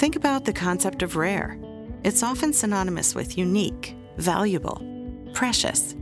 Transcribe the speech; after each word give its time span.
Think 0.00 0.16
about 0.16 0.46
the 0.46 0.52
concept 0.54 1.02
of 1.02 1.16
rare. 1.16 1.58
It's 2.04 2.22
often 2.22 2.54
synonymous 2.54 3.14
with 3.14 3.36
unique, 3.36 3.94
valuable, 4.16 4.82
precious. 5.34 5.94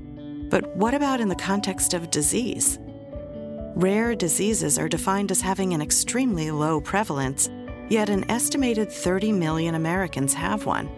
But 0.51 0.77
what 0.77 0.95
about 0.95 1.21
in 1.21 1.29
the 1.29 1.35
context 1.35 1.95
of 1.95 2.09
disease? 2.09 2.79
Rare 3.75 4.15
diseases 4.15 4.79
are 4.79 4.89
defined 4.89 5.33
as 5.33 5.41
having 5.41 5.75
an 5.75 5.83
extremely 5.83 6.53
low 6.53 6.81
prevalence, 6.81 7.51
yet 7.89 8.09
an 8.09 8.31
estimated 8.31 8.89
30 8.89 9.33
million 9.33 9.75
Americans 9.75 10.33
have 10.33 10.65
one. 10.65 10.89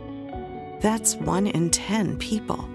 That's 0.82 1.16
one 1.16 1.46
in 1.46 1.70
10 1.70 2.18
people. 2.18 2.68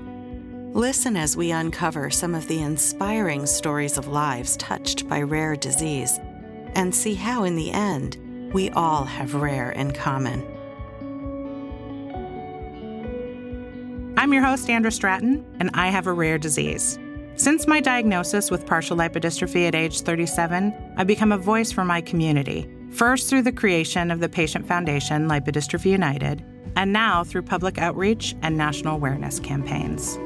Listen 0.73 1.16
as 1.16 1.38
we 1.38 1.52
uncover 1.52 2.10
some 2.10 2.34
of 2.34 2.48
the 2.48 2.64
inspiring 2.64 3.46
stories 3.46 3.96
of 3.96 4.07
lives 4.07 4.57
touched 4.57 5.07
by 5.07 5.21
rare 5.21 5.55
disease 5.55 6.18
and 6.73 6.96
see 6.96 7.14
how, 7.14 7.44
in 7.44 7.55
the 7.55 7.70
end, 7.70 8.18
we 8.54 8.70
all 8.71 9.04
have 9.04 9.36
rare 9.36 9.72
in 9.72 9.91
common. 9.91 10.45
I'm 14.17 14.34
your 14.34 14.44
host, 14.44 14.70
Andra 14.70 14.91
Stratton, 14.91 15.45
and 15.59 15.70
I 15.73 15.90
have 15.90 16.08
a 16.08 16.13
rare 16.13 16.38
disease. 16.38 16.98
Since 17.36 17.67
my 17.67 17.81
diagnosis 17.81 18.50
with 18.50 18.66
partial 18.66 18.95
lipodystrophy 18.95 19.67
at 19.67 19.76
age 19.76 20.02
37, 20.02 20.73
I've 20.95 21.05
become 21.05 21.34
a 21.34 21.38
voice 21.38 21.72
for 21.72 21.84
my 21.84 22.00
community, 22.00 22.66
first 22.91 23.30
through 23.30 23.41
the 23.41 23.52
creation 23.52 24.09
of 24.09 24.22
the 24.22 24.30
Patient 24.30 24.66
Foundation 24.66 25.27
Lipodystrophy 25.27 25.91
United, 25.91 26.45
and 26.77 26.94
now 26.94 27.25
through 27.25 27.41
public 27.41 27.77
outreach 27.77 28.36
and 28.41 28.58
national 28.58 28.95
awareness 28.95 29.39
campaigns. 29.39 30.17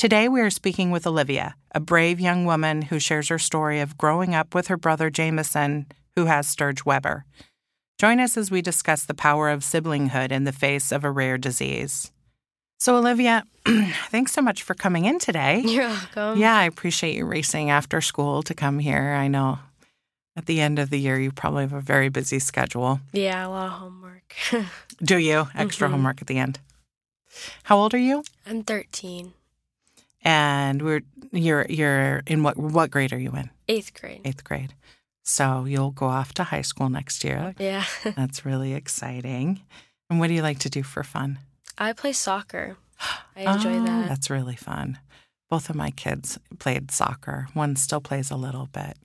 Today, 0.00 0.28
we 0.30 0.40
are 0.40 0.48
speaking 0.48 0.90
with 0.90 1.06
Olivia, 1.06 1.56
a 1.74 1.78
brave 1.78 2.18
young 2.20 2.46
woman 2.46 2.80
who 2.80 2.98
shares 2.98 3.28
her 3.28 3.38
story 3.38 3.80
of 3.80 3.98
growing 3.98 4.34
up 4.34 4.54
with 4.54 4.68
her 4.68 4.78
brother 4.78 5.10
Jameson, 5.10 5.84
who 6.16 6.24
has 6.24 6.48
Sturge 6.48 6.86
Weber. 6.86 7.26
Join 7.98 8.18
us 8.18 8.38
as 8.38 8.50
we 8.50 8.62
discuss 8.62 9.04
the 9.04 9.12
power 9.12 9.50
of 9.50 9.60
siblinghood 9.60 10.32
in 10.32 10.44
the 10.44 10.52
face 10.52 10.90
of 10.90 11.04
a 11.04 11.10
rare 11.10 11.36
disease. 11.36 12.12
So, 12.78 12.96
Olivia, 12.96 13.44
thanks 14.08 14.32
so 14.32 14.40
much 14.40 14.62
for 14.62 14.72
coming 14.72 15.04
in 15.04 15.18
today. 15.18 15.60
You're 15.66 15.88
welcome. 15.88 16.40
Yeah, 16.40 16.56
I 16.56 16.64
appreciate 16.64 17.14
you 17.14 17.26
racing 17.26 17.68
after 17.68 18.00
school 18.00 18.42
to 18.44 18.54
come 18.54 18.78
here. 18.78 19.12
I 19.12 19.28
know 19.28 19.58
at 20.34 20.46
the 20.46 20.62
end 20.62 20.78
of 20.78 20.88
the 20.88 20.98
year, 20.98 21.20
you 21.20 21.30
probably 21.30 21.64
have 21.64 21.74
a 21.74 21.80
very 21.82 22.08
busy 22.08 22.38
schedule. 22.38 23.00
Yeah, 23.12 23.46
a 23.46 23.50
lot 23.50 23.66
of 23.66 23.72
homework. 23.72 24.34
Do 25.02 25.18
you? 25.18 25.48
Extra 25.54 25.88
Mhm. 25.88 25.90
homework 25.90 26.22
at 26.22 26.26
the 26.26 26.38
end. 26.38 26.58
How 27.64 27.76
old 27.76 27.92
are 27.92 27.98
you? 27.98 28.24
I'm 28.46 28.62
13, 28.64 29.34
And 30.22 30.82
we're 30.82 31.00
you're 31.32 31.66
you're 31.68 32.22
in 32.26 32.42
what 32.42 32.56
what 32.56 32.90
grade 32.90 33.12
are 33.12 33.18
you 33.18 33.30
in? 33.32 33.50
eighth 33.68 33.94
grade. 33.98 34.20
Eighth 34.24 34.44
grade. 34.44 34.74
So 35.22 35.64
you'll 35.64 35.92
go 35.92 36.06
off 36.06 36.34
to 36.34 36.44
high 36.44 36.62
school 36.62 36.88
next 36.88 37.24
year. 37.24 37.54
Yeah. 37.58 37.84
That's 38.16 38.44
really 38.44 38.74
exciting. 38.74 39.60
And 40.08 40.18
what 40.18 40.26
do 40.28 40.34
you 40.34 40.42
like 40.42 40.58
to 40.60 40.70
do 40.70 40.82
for 40.82 41.02
fun? 41.04 41.38
I 41.78 41.92
play 41.92 42.12
soccer. 42.12 42.76
I 43.36 43.42
enjoy 43.42 43.76
Oh, 43.78 43.84
that. 43.84 44.08
That's 44.08 44.28
really 44.30 44.56
fun. 44.56 44.98
Both 45.48 45.70
of 45.70 45.76
my 45.76 45.90
kids 45.90 46.38
played 46.58 46.90
soccer. 46.90 47.48
One 47.54 47.76
still 47.76 48.00
plays 48.00 48.30
a 48.30 48.36
little 48.36 48.66
bit. 48.72 48.96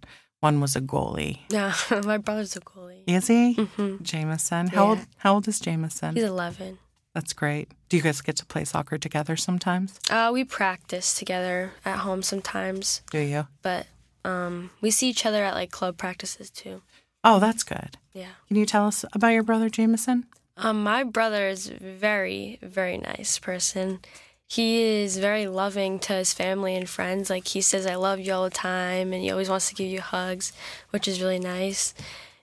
One 0.42 0.60
was 0.62 0.76
a 0.76 0.82
goalie. 0.82 1.40
Yeah, 1.50 1.74
my 2.04 2.18
brother's 2.18 2.56
a 2.56 2.60
goalie. 2.62 3.04
Is 3.08 3.28
he? 3.28 3.54
hmm 3.54 3.98
Jameson. 4.02 4.68
How 4.68 4.88
old 4.90 5.00
how 5.18 5.34
old 5.36 5.48
is 5.48 5.60
Jameson? 5.60 6.16
He's 6.16 6.24
11. 6.24 6.78
That's 7.16 7.34
great. 7.34 7.72
Do 7.90 7.96
you 7.98 8.04
guys 8.04 8.20
get 8.22 8.36
to 8.36 8.46
play 8.46 8.66
soccer 8.66 8.98
together 8.98 9.38
sometimes? 9.38 10.00
Uh, 10.10 10.30
we 10.34 10.44
practice 10.44 11.14
together 11.18 11.72
at 11.86 12.00
home 12.00 12.22
sometimes, 12.22 13.02
Do 13.10 13.20
you? 13.20 13.48
but 13.62 13.88
um, 14.26 14.70
we 14.82 14.92
see 14.92 15.10
each 15.10 15.26
other 15.26 15.44
at 15.46 15.54
like 15.56 15.72
club 15.72 15.98
practices 15.98 16.50
too. 16.50 16.82
Oh, 17.24 17.40
that's 17.40 17.64
good. 17.64 17.98
Yeah. 18.14 18.32
Can 18.50 18.58
you 18.58 18.66
tell 18.66 18.86
us 18.86 19.06
about 19.14 19.30
your 19.30 19.44
brother 19.44 19.70
Jameson? 19.70 20.26
Um, 20.58 20.84
my 20.84 21.04
brother 21.04 21.48
is 21.48 21.68
very, 21.68 22.60
very 22.62 22.98
nice 22.98 23.40
person. 23.40 24.00
He 24.48 24.84
is 24.84 25.18
very 25.18 25.48
loving 25.48 25.98
to 26.00 26.14
his 26.14 26.34
family 26.34 26.76
and 26.76 26.88
friends. 26.88 27.30
Like 27.30 27.48
he 27.48 27.62
says, 27.62 27.86
"I 27.88 27.96
love 27.96 28.20
you" 28.20 28.34
all 28.34 28.44
the 28.44 28.50
time, 28.52 29.12
and 29.14 29.24
he 29.24 29.32
always 29.32 29.50
wants 29.50 29.70
to 29.70 29.76
give 29.76 29.88
you 29.90 30.02
hugs, 30.02 30.52
which 30.92 31.08
is 31.08 31.22
really 31.22 31.40
nice. 31.40 31.94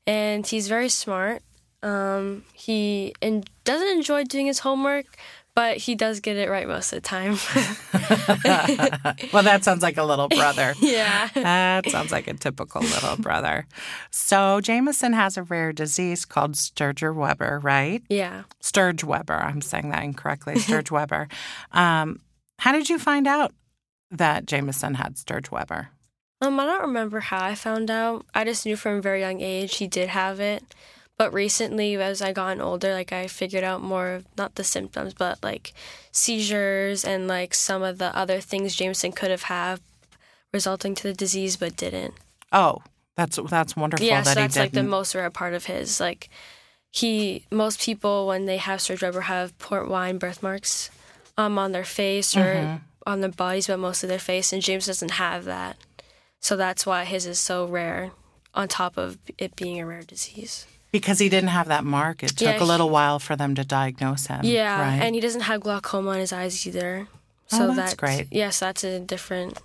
And 0.07 0.47
he's 0.47 0.67
very 0.67 0.89
smart. 0.89 1.43
Um, 1.83 2.45
he 2.53 3.15
doesn't 3.65 3.89
enjoy 3.89 4.25
doing 4.25 4.47
his 4.47 4.61
homework, 4.61 5.07
but 5.55 5.77
he 5.77 5.95
does 5.95 6.21
get 6.21 6.37
it 6.37 6.49
right 6.49 6.67
most 6.67 6.93
of 6.93 7.03
the 7.03 7.07
time. 7.07 7.33
well, 9.33 9.43
that 9.43 9.65
sounds 9.65 9.83
like 9.83 9.99
a 9.99 10.05
little 10.05 10.29
brother. 10.29 10.75
yeah. 10.81 11.29
That 11.35 11.91
sounds 11.91 12.11
like 12.11 12.27
a 12.27 12.35
typical 12.35 12.81
little 12.81 13.17
brother. 13.17 13.67
So, 14.11 14.61
Jameson 14.61 15.13
has 15.13 15.37
a 15.37 15.43
rare 15.43 15.73
disease 15.73 16.25
called 16.25 16.57
Sturge 16.57 17.03
Weber, 17.03 17.61
right? 17.63 18.03
Yeah. 18.09 18.45
Sturge 18.61 19.05
Weber. 19.05 19.35
I'm 19.35 19.61
saying 19.61 19.91
that 19.91 20.05
incorrectly. 20.05 20.59
Sturge 20.59 20.91
Weber. 20.91 21.29
Um, 21.73 22.21
how 22.61 22.73
did 22.73 22.89
you 22.89 22.99
find 22.99 23.27
out 23.27 23.53
that 24.11 24.47
Jameson 24.47 24.95
had 24.95 25.19
Sturge 25.19 25.51
Weber? 25.51 25.91
Um, 26.41 26.59
I 26.59 26.65
don't 26.65 26.83
remember 26.83 27.21
how 27.21 27.45
I 27.45 27.55
found 27.55 27.91
out. 27.91 28.25
I 28.35 28.45
just 28.45 28.65
knew 28.65 28.77
from 28.77 28.97
a 28.97 29.01
very 29.01 29.21
young 29.21 29.41
age 29.41 29.77
he 29.77 29.87
did 29.87 30.09
have 30.09 30.41
it. 30.41 30.65
But 31.19 31.33
recently, 31.33 31.95
as 31.97 32.21
I 32.23 32.33
gotten 32.33 32.61
older, 32.61 32.93
like 32.93 33.13
I 33.13 33.27
figured 33.29 33.63
out 33.65 33.83
more 33.83 34.13
of 34.15 34.27
not 34.37 34.55
the 34.57 34.65
symptoms, 34.65 35.15
but 35.15 35.39
like 35.43 35.73
seizures 36.11 37.05
and 37.05 37.29
like 37.29 37.55
some 37.55 37.83
of 37.83 37.99
the 37.99 38.17
other 38.17 38.41
things 38.41 38.75
Jameson 38.75 39.13
could 39.13 39.31
have 39.31 39.45
had, 39.45 39.81
resulting 40.53 40.95
to 40.97 41.03
the 41.05 41.13
disease, 41.15 41.57
but 41.57 41.77
didn't. 41.77 42.15
Oh, 42.51 42.83
that's 43.17 43.39
that's 43.49 43.77
wonderful 43.77 44.07
yeah, 44.07 44.23
that 44.23 44.35
so 44.35 44.41
that's 44.41 44.57
like 44.57 44.73
the 44.73 44.83
most 44.83 45.15
rare 45.15 45.31
part 45.31 45.55
of 45.55 45.67
his. 45.67 46.01
Like 46.01 46.29
he, 46.91 47.45
most 47.51 47.81
people 47.81 48.27
when 48.27 48.47
they 48.47 48.57
have 48.57 48.83
Weber 48.89 49.23
have 49.23 49.57
port 49.59 49.89
wine 49.89 50.19
birthmarks, 50.19 50.91
um, 51.39 51.59
on 51.59 51.73
their 51.73 51.85
face 51.85 52.37
or 52.37 52.55
Mhm. 52.55 52.81
on 53.07 53.21
their 53.21 53.31
bodies, 53.31 53.67
but 53.69 53.79
most 53.79 54.03
of 54.03 54.09
their 54.09 54.19
face, 54.19 54.53
and 54.53 54.63
James 54.63 54.87
doesn't 54.87 55.13
have 55.13 55.45
that. 55.45 55.77
So 56.41 56.57
that's 56.57 56.85
why 56.85 57.05
his 57.05 57.27
is 57.27 57.39
so 57.39 57.65
rare, 57.67 58.11
on 58.55 58.69
top 58.69 58.97
of 58.97 59.19
it 59.39 59.55
being 59.57 59.81
a 59.81 59.87
rare 59.87 60.03
disease. 60.03 60.67
Because 60.93 61.19
he 61.19 61.29
didn't 61.29 61.49
have 61.51 61.69
that 61.69 61.85
mark. 61.85 62.23
It 62.23 62.29
took 62.37 62.41
Yeah, 62.59 62.63
a 62.63 62.65
little 62.65 62.91
while 62.91 63.19
for 63.19 63.35
them 63.35 63.55
to 63.57 63.65
diagnose 63.65 64.27
him. 64.29 64.41
yeah, 64.45 64.81
right? 64.81 65.03
and 65.03 65.15
he 65.15 65.21
doesn't 65.21 65.43
have 65.43 65.61
glaucoma 65.63 66.11
in 66.13 66.21
his 66.21 66.33
eyes 66.33 66.65
either. 66.67 67.09
Oh, 67.53 67.57
So 67.59 67.75
that's 67.75 67.95
great. 67.95 68.29
Yes, 68.31 68.61
that's 68.61 68.85
a 68.85 69.01
different. 69.01 69.59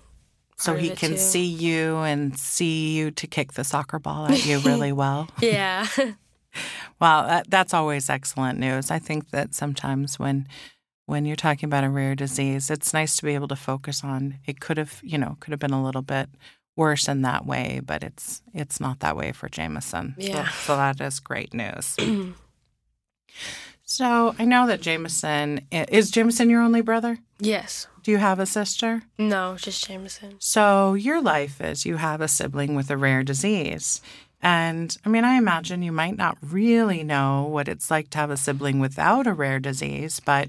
so 0.58 0.76
he 0.76 0.90
can 0.90 1.12
too. 1.12 1.18
see 1.18 1.46
you 1.46 1.98
and 1.98 2.38
see 2.40 2.96
you 2.98 3.12
to 3.12 3.28
kick 3.28 3.54
the 3.54 3.64
soccer 3.64 4.00
ball 4.00 4.26
at 4.28 4.44
you 4.46 4.58
really 4.60 4.92
well. 5.04 5.30
Yeah, 5.42 5.86
Well, 7.00 7.28
that, 7.28 7.50
that's 7.52 7.74
always 7.74 8.10
excellent 8.10 8.58
news. 8.58 8.90
I 8.90 8.98
think 9.00 9.30
that 9.30 9.54
sometimes 9.54 10.18
when 10.18 10.48
when 11.06 11.26
you're 11.26 11.36
talking 11.38 11.68
about 11.68 11.84
a 11.86 11.90
rare 11.90 12.16
disease, 12.16 12.70
it's 12.72 12.94
nice 12.94 13.16
to 13.18 13.24
be 13.24 13.34
able 13.36 13.48
to 13.48 13.56
focus 13.56 14.04
on 14.04 14.40
it 14.46 14.60
could 14.60 14.78
have, 14.78 15.00
you 15.04 15.18
know, 15.18 15.38
could 15.40 15.52
have 15.52 15.60
been 15.60 15.72
a 15.72 15.84
little 15.84 16.02
bit 16.02 16.28
worse 16.78 17.08
in 17.10 17.24
that 17.24 17.46
way, 17.46 17.82
but 17.86 18.04
it's 18.04 18.42
it's 18.54 18.80
not 18.80 19.00
that 19.02 19.18
way 19.18 19.32
for 19.34 19.50
Jameson. 19.50 20.16
So- 20.20 20.26
Yeah. 20.28 20.48
So, 20.50 20.78
that 20.78 21.02
is 21.02 21.20
great 21.20 21.54
news. 21.54 21.98
so 23.84 24.36
I 24.38 24.46
know 24.46 24.68
that 24.68 24.82
Jameson 24.82 25.62
is 25.72 26.12
Jameson 26.12 26.50
your 26.50 26.62
only 26.62 26.82
brother? 26.82 27.20
yes. 27.40 27.88
Do 28.04 28.12
you 28.12 28.20
have 28.20 28.40
a 28.40 28.46
sister? 28.46 29.04
No, 29.18 29.58
just 29.58 29.86
Jameson. 29.86 30.36
So 30.40 30.94
your 30.94 31.22
life 31.22 31.60
is 31.60 31.86
you 31.86 31.98
have 31.98 32.22
a 32.22 32.30
sibling 32.30 32.74
with 32.74 32.90
a 32.90 32.96
rare 32.96 33.22
disease. 33.22 34.02
And 34.42 34.96
I 35.04 35.10
mean, 35.10 35.26
I 35.26 35.36
imagine 35.36 35.82
you 35.84 35.92
might 35.92 36.16
not 36.16 36.38
really 36.42 37.04
know 37.04 37.44
what 37.52 37.68
it's 37.68 37.92
like 37.92 38.10
to 38.12 38.18
have 38.20 38.32
a 38.32 38.38
sibling 38.38 38.80
without 38.80 39.28
a 39.28 39.34
rare 39.34 39.60
disease, 39.60 40.22
but 40.22 40.48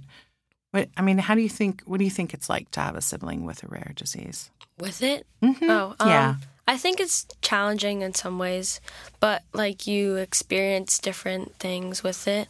what, 0.71 0.89
I 0.97 1.03
mean, 1.03 1.19
how 1.19 1.34
do 1.34 1.41
you 1.41 1.49
think, 1.49 1.83
what 1.84 1.98
do 1.98 2.04
you 2.04 2.10
think 2.13 2.33
it's 2.33 2.48
like 2.48 2.71
to 2.72 2.81
have 2.81 2.95
a 2.95 3.01
sibling 3.01 3.45
with 3.45 3.65
a 3.65 3.66
rare 3.66 3.91
disease? 3.97 4.51
With 4.80 5.03
it? 5.03 5.27
Mm-hmm. 5.42 5.71
Oh, 5.71 5.95
um, 6.01 6.09
yeah. 6.09 6.34
I 6.66 6.77
think 6.77 7.01
it's 7.01 7.27
challenging 7.41 8.03
in 8.03 8.15
some 8.15 8.39
ways, 8.39 8.80
but 9.21 9.42
like 9.54 9.86
you 9.86 10.16
experience 10.16 10.98
different 10.98 11.54
things 11.57 12.03
with 12.03 12.28
it. 12.28 12.48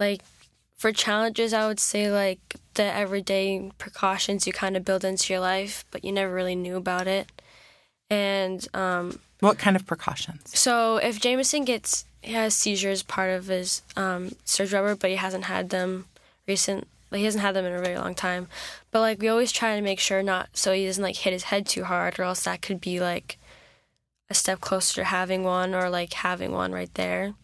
Like 0.00 0.22
for 0.76 0.92
challenges, 0.92 1.52
I 1.54 1.66
would 1.68 1.80
say 1.80 2.10
like 2.10 2.56
the 2.74 2.82
everyday 2.82 3.70
precautions 3.78 4.46
you 4.46 4.52
kind 4.52 4.76
of 4.76 4.84
build 4.84 5.04
into 5.04 5.32
your 5.32 5.40
life, 5.40 5.84
but 5.90 6.04
you 6.04 6.12
never 6.12 6.34
really 6.34 6.56
knew 6.56 6.76
about 6.76 7.06
it. 7.06 7.30
And 8.10 8.66
um, 8.74 9.20
What 9.40 9.58
kind 9.58 9.76
of 9.76 9.86
precautions? 9.86 10.58
so 10.58 10.96
if 10.98 11.20
Jameson 11.20 11.64
gets 11.64 12.04
he 12.22 12.32
has 12.32 12.54
seizures 12.54 13.02
part 13.02 13.30
of 13.30 13.46
his 13.46 13.82
um, 13.96 14.32
Sturge 14.44 14.72
Weber, 14.72 14.96
but 14.96 15.10
he 15.10 15.16
hasn't 15.16 15.44
had 15.44 15.70
them 15.70 16.06
recent. 16.48 16.88
Like 17.14 17.20
he 17.20 17.26
hasn't 17.26 17.42
had 17.42 17.54
them 17.54 17.64
in 17.64 17.72
a 17.72 17.80
very 17.80 17.96
long 17.96 18.16
time. 18.16 18.48
But 18.90 18.98
like 18.98 19.20
we 19.20 19.28
always 19.28 19.52
try 19.52 19.76
to 19.76 19.82
make 19.82 20.00
sure 20.00 20.20
not 20.20 20.48
so 20.52 20.72
he 20.72 20.84
doesn't 20.84 21.00
like 21.00 21.14
hit 21.14 21.32
his 21.32 21.44
head 21.44 21.64
too 21.64 21.84
hard, 21.84 22.18
or 22.18 22.24
else 22.24 22.42
that 22.42 22.60
could 22.60 22.80
be 22.80 22.98
like 22.98 23.38
a 24.28 24.34
step 24.34 24.60
closer 24.60 25.00
to 25.00 25.04
having 25.04 25.44
one, 25.44 25.76
or 25.76 25.88
like 25.88 26.12
having 26.12 26.50
one 26.50 26.72
right 26.72 26.92
there. 26.94 27.34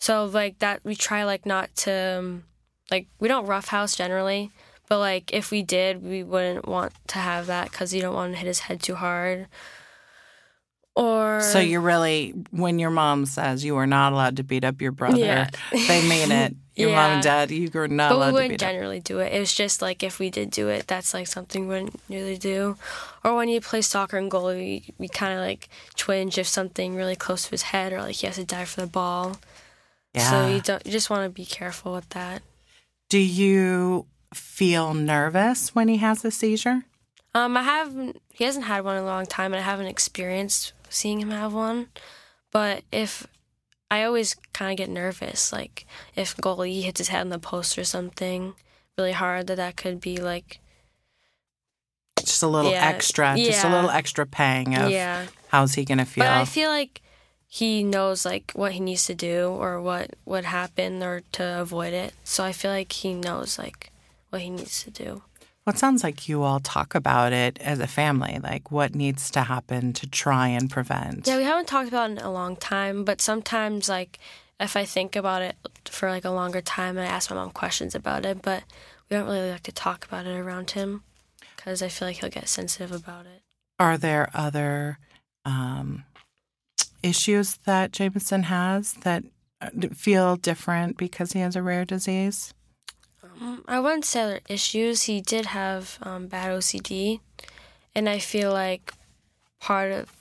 So 0.00 0.24
like 0.24 0.58
that 0.58 0.80
we 0.82 0.96
try 0.96 1.22
like 1.22 1.46
not 1.46 1.72
to 1.76 2.16
um, 2.18 2.44
like 2.90 3.06
we 3.20 3.28
don't 3.28 3.46
roughhouse 3.46 3.94
generally, 3.94 4.50
But 4.88 4.98
like 4.98 5.32
if 5.32 5.50
we 5.50 5.62
did, 5.62 6.02
we 6.02 6.22
wouldn't 6.22 6.68
want 6.68 6.92
to 7.08 7.18
have 7.18 7.46
that 7.46 7.70
because 7.70 7.94
you 7.94 8.00
don't 8.00 8.14
want 8.14 8.32
to 8.32 8.38
hit 8.38 8.46
his 8.46 8.60
head 8.60 8.82
too 8.82 8.96
hard. 8.96 9.46
Or 10.96 11.40
So 11.42 11.58
you're 11.58 11.80
really 11.80 12.30
when 12.50 12.78
your 12.78 12.90
mom 12.90 13.26
says 13.26 13.64
you 13.64 13.76
are 13.76 13.86
not 13.86 14.12
allowed 14.12 14.36
to 14.36 14.44
beat 14.44 14.64
up 14.64 14.80
your 14.80 14.92
brother, 14.92 15.18
Yeah. 15.18 15.50
they 15.72 16.08
mean 16.08 16.30
it. 16.32 16.54
Your 16.76 16.90
mom 16.90 17.12
and 17.12 17.22
dad, 17.22 17.52
you 17.52 17.70
are 17.74 17.86
not 17.86 18.08
but 18.10 18.16
allowed 18.16 18.26
to 18.26 18.32
wouldn't 18.32 18.50
beat 18.50 18.62
up. 18.64 18.68
generally 18.72 18.98
do 18.98 19.20
it. 19.20 19.32
It 19.32 19.38
was 19.38 19.54
just 19.54 19.80
like 19.80 20.02
if 20.02 20.18
we 20.18 20.28
did 20.28 20.50
do 20.50 20.68
it, 20.68 20.88
that's 20.88 21.14
like 21.14 21.28
something 21.28 21.68
we 21.68 21.68
wouldn't 21.68 22.00
really 22.08 22.36
do. 22.36 22.76
Or 23.22 23.36
when 23.36 23.48
you 23.48 23.60
play 23.60 23.80
soccer 23.80 24.16
and 24.16 24.28
goalie, 24.28 24.56
we, 24.56 24.94
we 24.98 25.06
kind 25.08 25.34
of 25.34 25.38
like 25.38 25.68
twinge 25.94 26.36
if 26.36 26.48
something 26.48 26.96
really 26.96 27.14
close 27.14 27.44
to 27.44 27.50
his 27.52 27.62
head 27.62 27.92
or 27.92 28.00
like 28.00 28.16
he 28.16 28.26
has 28.26 28.34
to 28.36 28.44
dive 28.44 28.68
for 28.70 28.80
the 28.80 28.88
ball. 28.88 29.36
Yeah. 30.14 30.28
So 30.30 30.48
you 30.48 30.60
don't 30.60 30.84
you 30.84 30.90
just 30.90 31.10
want 31.10 31.22
to 31.22 31.28
be 31.30 31.44
careful 31.44 31.92
with 31.92 32.08
that. 32.08 32.42
Do 33.08 33.20
you 33.20 34.06
feel 34.34 34.94
nervous 34.94 35.76
when 35.76 35.86
he 35.86 35.98
has 35.98 36.24
a 36.24 36.32
seizure? 36.32 36.82
Um, 37.34 37.56
I 37.56 37.62
haven't. 37.62 38.20
He 38.32 38.42
hasn't 38.42 38.64
had 38.64 38.82
one 38.84 38.96
in 38.96 39.04
a 39.04 39.06
long 39.06 39.26
time, 39.26 39.52
and 39.52 39.60
I 39.60 39.64
haven't 39.64 39.86
experienced 39.86 40.72
seeing 40.94 41.20
him 41.20 41.30
have 41.30 41.52
one. 41.52 41.88
But 42.50 42.84
if 42.92 43.26
I 43.90 44.04
always 44.04 44.34
kind 44.52 44.70
of 44.72 44.76
get 44.78 44.92
nervous, 44.92 45.52
like 45.52 45.86
if 46.16 46.36
goalie 46.36 46.82
hits 46.82 46.98
his 46.98 47.08
head 47.08 47.20
on 47.20 47.28
the 47.28 47.38
post 47.38 47.76
or 47.78 47.84
something 47.84 48.54
really 48.96 49.12
hard, 49.12 49.46
that 49.48 49.56
that 49.56 49.76
could 49.76 50.00
be 50.00 50.16
like 50.16 50.60
Just 52.18 52.42
a 52.42 52.48
little 52.48 52.70
Yeah. 52.70 52.86
extra, 52.86 53.36
just 53.36 53.64
a 53.64 53.68
little 53.68 53.90
extra 53.90 54.24
pang 54.26 54.76
of 54.76 54.90
yeah. 54.90 55.26
how's 55.48 55.74
he 55.74 55.84
to 55.84 56.04
feel. 56.04 56.24
But 56.24 56.32
I 56.32 56.44
feel 56.44 56.70
like 56.70 57.02
he 57.46 57.84
knows 57.84 58.24
like 58.24 58.52
what 58.54 58.72
he 58.72 58.80
needs 58.80 59.06
to 59.06 59.14
do 59.14 59.48
or 59.48 59.80
what 59.80 60.10
would 60.24 60.44
happen 60.44 61.02
or 61.02 61.22
to 61.32 61.60
avoid 61.60 61.92
it. 61.92 62.14
So 62.24 62.42
I 62.42 62.52
feel 62.52 62.70
like 62.70 62.90
he 62.90 63.14
knows 63.14 63.58
like 63.58 63.92
what 64.30 64.42
he 64.42 64.50
needs 64.50 64.82
to 64.84 64.90
do. 64.90 65.22
Well, 65.64 65.72
it 65.74 65.78
sounds 65.78 66.04
like 66.04 66.28
you 66.28 66.42
all 66.42 66.60
talk 66.60 66.94
about 66.94 67.32
it 67.32 67.58
as 67.60 67.80
a 67.80 67.86
family, 67.86 68.38
like 68.42 68.70
what 68.70 68.94
needs 68.94 69.30
to 69.30 69.42
happen 69.42 69.94
to 69.94 70.06
try 70.06 70.48
and 70.48 70.70
prevent. 70.70 71.26
Yeah, 71.26 71.38
we 71.38 71.44
haven't 71.44 71.68
talked 71.68 71.88
about 71.88 72.10
it 72.10 72.18
in 72.18 72.24
a 72.24 72.32
long 72.32 72.56
time, 72.56 73.04
but 73.04 73.22
sometimes 73.22 73.88
like 73.88 74.18
if 74.60 74.76
I 74.76 74.84
think 74.84 75.16
about 75.16 75.42
it 75.42 75.56
for 75.86 76.10
like 76.10 76.24
a 76.24 76.30
longer 76.30 76.60
time 76.60 76.98
and 76.98 77.06
I 77.06 77.10
ask 77.10 77.30
my 77.30 77.36
mom 77.36 77.50
questions 77.50 77.94
about 77.94 78.26
it, 78.26 78.42
but 78.42 78.62
we 79.08 79.16
don't 79.16 79.26
really 79.26 79.50
like 79.50 79.62
to 79.62 79.72
talk 79.72 80.04
about 80.04 80.26
it 80.26 80.36
around 80.36 80.72
him 80.72 81.02
because 81.56 81.82
I 81.82 81.88
feel 81.88 82.08
like 82.08 82.18
he'll 82.18 82.30
get 82.30 82.48
sensitive 82.48 82.92
about 82.92 83.26
it. 83.26 83.42
Are 83.78 83.96
there 83.96 84.28
other 84.34 84.98
um, 85.44 86.04
issues 87.02 87.56
that 87.64 87.92
Jameson 87.92 88.44
has 88.44 88.92
that 88.94 89.24
uh, 89.60 89.70
feel 89.94 90.36
different 90.36 90.96
because 90.98 91.32
he 91.32 91.40
has 91.40 91.56
a 91.56 91.62
rare 91.62 91.84
disease? 91.84 92.52
Um, 93.40 93.64
I 93.66 93.80
wouldn't 93.80 94.04
say 94.04 94.22
other 94.22 94.40
issues. 94.48 95.02
He 95.04 95.20
did 95.20 95.46
have 95.46 95.98
um, 96.02 96.26
bad 96.26 96.50
OCD, 96.50 97.20
and 97.94 98.08
I 98.08 98.18
feel 98.18 98.52
like 98.52 98.92
part 99.60 99.92
of 99.92 100.12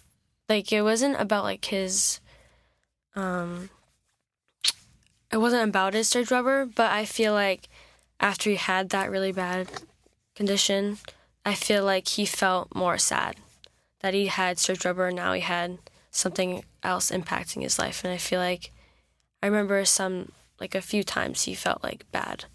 like 0.49 0.71
it 0.71 0.81
wasn't 0.81 1.19
about 1.19 1.43
like 1.43 1.65
his 1.65 2.19
um 3.15 3.69
it 5.31 5.37
wasn't 5.37 5.67
about 5.67 5.93
his 5.93 6.09
Sturge 6.09 6.31
Weber, 6.31 6.65
but 6.65 6.91
I 6.91 7.05
feel 7.05 7.33
like 7.33 7.67
after 8.19 8.49
he 8.49 8.55
had 8.55 8.89
that 8.89 9.09
really 9.09 9.31
bad 9.31 9.67
condition, 10.35 10.99
I 11.45 11.55
feel 11.55 11.83
like 11.83 12.07
he 12.07 12.25
felt 12.25 12.73
more 12.75 12.97
sad 12.97 13.37
that 14.01 14.13
he 14.13 14.27
had 14.27 14.59
Sturge 14.59 14.85
Weber 14.85 15.07
and 15.07 15.15
now 15.15 15.33
he 15.33 15.41
had 15.41 15.79
something 16.11 16.63
else 16.83 17.09
impacting 17.09 17.63
his 17.63 17.79
life, 17.79 18.03
and 18.03 18.13
I 18.13 18.17
feel 18.17 18.39
like 18.39 18.71
I 19.41 19.47
remember 19.47 19.83
some 19.85 20.31
like 20.59 20.75
a 20.75 20.81
few 20.81 21.03
times 21.03 21.43
he 21.43 21.53
felt 21.53 21.83
like 21.83 22.09
bad. 22.11 22.45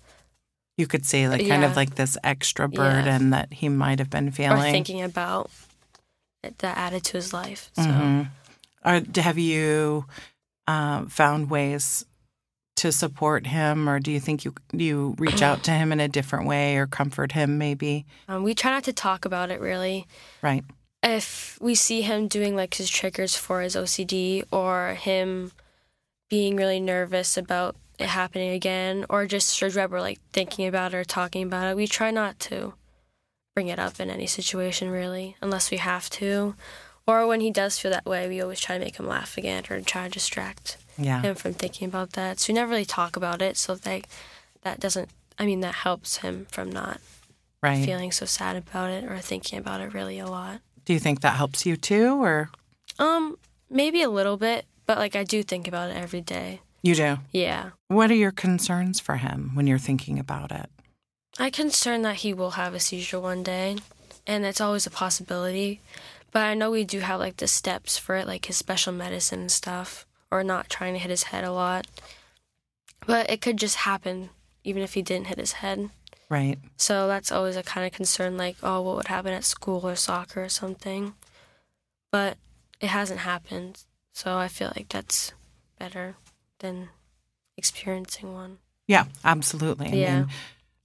You 0.78 0.86
could 0.86 1.04
see 1.04 1.28
like 1.28 1.46
kind 1.46 1.64
of 1.64 1.76
like 1.76 1.96
this 1.96 2.16
extra 2.24 2.68
Yeah. 2.70 2.76
burden 2.76 3.30
that 3.30 3.52
he 3.52 3.68
might 3.68 3.98
have 3.98 4.08
been 4.08 4.30
feeling. 4.30 4.58
or 4.58 4.70
thinking 4.70 5.02
about 5.02 5.50
that 6.42 6.78
added 6.78 7.02
to 7.04 7.12
his 7.18 7.32
life. 7.34 7.68
So 7.74 7.82
Mhm. 7.82 8.28
Are, 8.84 9.02
have 9.20 9.36
you 9.38 10.06
um, 10.68 11.08
found 11.08 11.50
ways 11.50 12.06
to 12.76 12.92
support 12.92 13.48
him, 13.48 13.88
or 13.88 13.98
do 13.98 14.12
you 14.12 14.20
think 14.20 14.44
you 14.44 14.54
you 14.72 15.16
reach 15.18 15.42
out 15.42 15.64
to 15.64 15.72
him 15.72 15.90
in 15.90 15.98
a 15.98 16.06
different 16.06 16.46
way 16.46 16.76
or 16.76 16.86
comfort 16.86 17.32
him? 17.32 17.58
Maybe 17.58 18.06
um, 18.28 18.44
we 18.44 18.54
try 18.54 18.70
not 18.70 18.84
to 18.84 18.92
talk 18.92 19.24
about 19.24 19.50
it 19.50 19.60
really. 19.60 20.06
right. 20.42 20.64
If 21.02 21.58
we 21.60 21.74
see 21.74 22.02
him 22.02 22.28
doing 22.28 22.54
like 22.54 22.74
his 22.74 22.88
triggers 22.90 23.36
for 23.36 23.62
his 23.62 23.74
OCD 23.76 24.44
or 24.52 24.94
him 24.94 25.50
being 26.30 26.54
really 26.56 26.80
nervous 26.80 27.36
about 27.36 27.74
it 27.98 28.08
happening 28.08 28.50
again, 28.50 29.04
or 29.10 29.26
just 29.26 29.48
Sturge 29.48 29.76
Weber 29.76 30.00
like 30.00 30.20
thinking 30.32 30.66
about 30.66 30.94
it 30.94 30.96
or 30.96 31.04
talking 31.04 31.42
about 31.42 31.66
it, 31.68 31.76
we 31.76 31.86
try 31.86 32.10
not 32.10 32.38
to 32.40 32.74
bring 33.54 33.68
it 33.68 33.78
up 33.78 33.98
in 33.98 34.08
any 34.10 34.26
situation 34.26 34.88
really, 34.90 35.36
unless 35.40 35.70
we 35.70 35.78
have 35.78 36.08
to. 36.10 36.54
Or 37.06 37.26
when 37.26 37.40
he 37.40 37.50
does 37.50 37.78
feel 37.78 37.90
that 37.90 38.04
way, 38.04 38.28
we 38.28 38.40
always 38.40 38.60
try 38.60 38.78
to 38.78 38.84
make 38.84 38.96
him 38.96 39.06
laugh 39.06 39.36
again 39.36 39.64
or 39.70 39.80
try 39.80 40.04
to 40.04 40.10
distract 40.12 40.76
Yeah. 40.96 41.22
him 41.22 41.34
from 41.34 41.54
thinking 41.54 41.88
about 41.88 42.12
that. 42.12 42.38
So 42.38 42.52
we 42.52 42.54
never 42.54 42.70
really 42.70 42.84
talk 42.84 43.16
about 43.16 43.40
it. 43.42 43.56
So 43.56 43.74
that 43.74 44.06
that 44.62 44.78
doesn't. 44.80 45.08
I 45.38 45.46
mean, 45.46 45.60
that 45.60 45.74
helps 45.76 46.18
him 46.18 46.46
from 46.50 46.70
not 46.70 47.00
Right. 47.62 47.84
feeling 47.84 48.12
so 48.12 48.26
sad 48.26 48.56
about 48.56 48.90
it 48.90 49.04
or 49.04 49.18
thinking 49.20 49.58
about 49.58 49.80
it 49.80 49.94
really 49.94 50.18
a 50.18 50.26
lot. 50.28 50.60
Do 50.84 50.92
you 50.92 50.98
think 51.00 51.20
that 51.20 51.36
helps 51.36 51.66
you 51.66 51.76
too, 51.76 52.22
or 52.22 52.50
Um, 52.98 53.38
maybe 53.70 54.02
a 54.02 54.10
little 54.10 54.36
bit, 54.36 54.66
but 54.86 54.98
like 54.98 55.16
I 55.16 55.24
do 55.24 55.42
think 55.42 55.66
about 55.66 55.90
it 55.90 55.96
every 55.96 56.20
day. 56.20 56.60
You 56.88 56.94
do? 56.94 57.18
Yeah. 57.32 57.70
What 57.88 58.10
are 58.10 58.14
your 58.14 58.32
concerns 58.32 58.98
for 58.98 59.16
him 59.16 59.52
when 59.54 59.66
you're 59.66 59.78
thinking 59.78 60.18
about 60.18 60.50
it? 60.50 60.70
I 61.38 61.50
concern 61.50 62.02
that 62.02 62.16
he 62.16 62.34
will 62.34 62.52
have 62.52 62.74
a 62.74 62.80
seizure 62.80 63.20
one 63.20 63.42
day, 63.42 63.76
and 64.26 64.44
it's 64.44 64.60
always 64.60 64.86
a 64.86 64.90
possibility. 64.90 65.80
But 66.32 66.42
I 66.42 66.54
know 66.54 66.70
we 66.70 66.84
do 66.84 67.00
have 67.00 67.20
like 67.20 67.36
the 67.36 67.46
steps 67.46 67.96
for 67.96 68.16
it, 68.16 68.26
like 68.26 68.46
his 68.46 68.56
special 68.56 68.92
medicine 68.92 69.40
and 69.40 69.52
stuff, 69.52 70.06
or 70.30 70.42
not 70.42 70.68
trying 70.68 70.94
to 70.94 70.98
hit 70.98 71.10
his 71.10 71.24
head 71.24 71.44
a 71.44 71.52
lot. 71.52 71.86
But 73.06 73.30
it 73.30 73.40
could 73.40 73.56
just 73.56 73.76
happen 73.76 74.30
even 74.64 74.82
if 74.82 74.94
he 74.94 75.02
didn't 75.02 75.28
hit 75.28 75.38
his 75.38 75.52
head. 75.52 75.90
Right. 76.28 76.58
So 76.76 77.06
that's 77.06 77.32
always 77.32 77.56
a 77.56 77.62
kind 77.62 77.86
of 77.86 77.92
concern, 77.92 78.36
like, 78.36 78.56
oh, 78.62 78.82
what 78.82 78.96
would 78.96 79.06
happen 79.06 79.32
at 79.32 79.44
school 79.44 79.86
or 79.86 79.96
soccer 79.96 80.44
or 80.44 80.48
something. 80.48 81.14
But 82.10 82.36
it 82.80 82.88
hasn't 82.88 83.20
happened, 83.20 83.84
so 84.12 84.36
I 84.36 84.48
feel 84.48 84.72
like 84.76 84.88
that's 84.88 85.32
better 85.78 86.16
than 86.58 86.88
experiencing 87.56 88.32
one. 88.32 88.58
Yeah, 88.86 89.04
absolutely. 89.24 89.88
I 89.88 89.94
Yeah. 89.94 90.18
mean, 90.20 90.28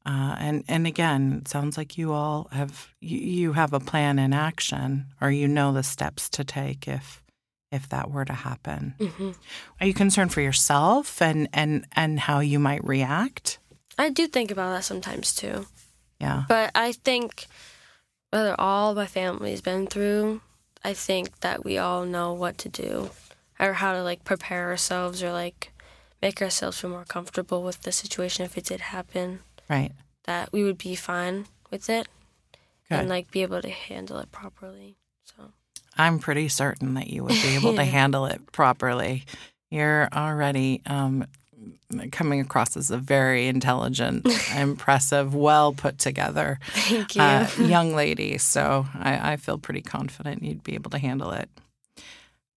uh, 0.06 0.36
and 0.38 0.64
and 0.68 0.86
again, 0.88 1.40
it 1.42 1.48
sounds 1.48 1.78
like 1.78 1.98
you 1.98 2.12
all 2.12 2.50
have 2.52 2.94
you, 3.00 3.18
you 3.18 3.54
have 3.54 3.74
a 3.74 3.80
plan 3.80 4.20
in 4.20 4.34
action, 4.34 5.06
or 5.22 5.32
you 5.32 5.48
know 5.48 5.72
the 5.72 5.84
steps 5.84 6.30
to 6.30 6.44
take 6.44 6.88
if 6.88 7.22
if 7.72 7.88
that 7.90 8.12
were 8.12 8.26
to 8.26 8.34
happen. 8.34 8.96
hmm 9.00 9.32
Are 9.80 9.88
you 9.88 9.94
concerned 9.94 10.34
for 10.34 10.42
yourself 10.42 11.22
and 11.22 11.48
and 11.54 11.86
and 11.94 12.20
how 12.20 12.40
you 12.40 12.60
might 12.60 12.84
react? 12.84 13.60
I 13.98 14.10
do 14.10 14.28
think 14.28 14.52
about 14.52 14.72
that 14.72 14.84
sometimes 14.84 15.34
too. 15.34 15.66
Yeah. 16.20 16.44
But 16.48 16.72
I 16.76 16.92
think 16.92 17.46
whether 18.32 18.56
all 18.60 18.96
my 18.96 19.06
family's 19.06 19.62
been 19.62 19.88
through, 19.88 20.42
I 20.84 20.94
think 20.94 21.40
that 21.40 21.64
we 21.64 21.78
all 21.78 22.06
know 22.06 22.34
what 22.34 22.58
to 22.60 22.70
do 22.70 23.10
or 23.64 23.74
how 23.74 23.94
to 23.94 24.04
like 24.04 24.24
prepare 24.24 24.70
ourselves 24.70 25.24
or 25.24 25.32
like 25.32 25.72
make 26.22 26.42
ourselves 26.42 26.80
feel 26.80 26.90
more 26.90 27.06
comfortable 27.06 27.64
with 27.64 27.82
the 27.82 27.92
situation 27.92 28.46
if 28.46 28.58
it 28.58 28.66
did 28.66 28.82
happen. 28.82 29.40
Right. 29.70 29.92
That 30.26 30.52
we 30.52 30.64
would 30.64 30.78
be 30.78 30.96
fine 30.96 31.46
with 31.72 31.90
it 31.90 32.08
Good. 32.90 33.00
and 33.00 33.10
like 33.10 33.32
be 33.32 33.42
able 33.42 33.62
to 33.62 33.70
handle 33.70 34.18
it 34.20 34.32
properly. 34.32 34.96
So 35.24 35.52
I'm 35.98 36.20
pretty 36.20 36.50
certain 36.50 36.94
that 36.96 37.08
you 37.08 37.24
would 37.24 37.42
be 37.42 37.56
able 37.56 37.76
to 37.76 37.84
handle 37.98 38.26
it 38.26 38.52
properly. 38.52 39.24
You're 39.70 40.08
already 40.14 40.82
um, 40.86 41.26
coming 42.12 42.40
across 42.40 42.78
as 42.78 42.92
a 42.92 42.98
very 42.98 43.48
intelligent, 43.48 44.28
impressive, 44.56 45.34
well 45.34 45.74
put 45.74 45.98
together 45.98 46.60
thank 46.74 47.16
you. 47.16 47.22
uh, 47.22 47.48
young 47.60 47.96
lady. 47.96 48.38
So 48.38 48.86
I, 48.94 49.34
I 49.34 49.38
feel 49.38 49.58
pretty 49.58 49.82
confident 49.82 50.44
you'd 50.44 50.64
be 50.64 50.76
able 50.76 50.92
to 50.92 51.00
handle 51.00 51.32
it. 51.32 51.50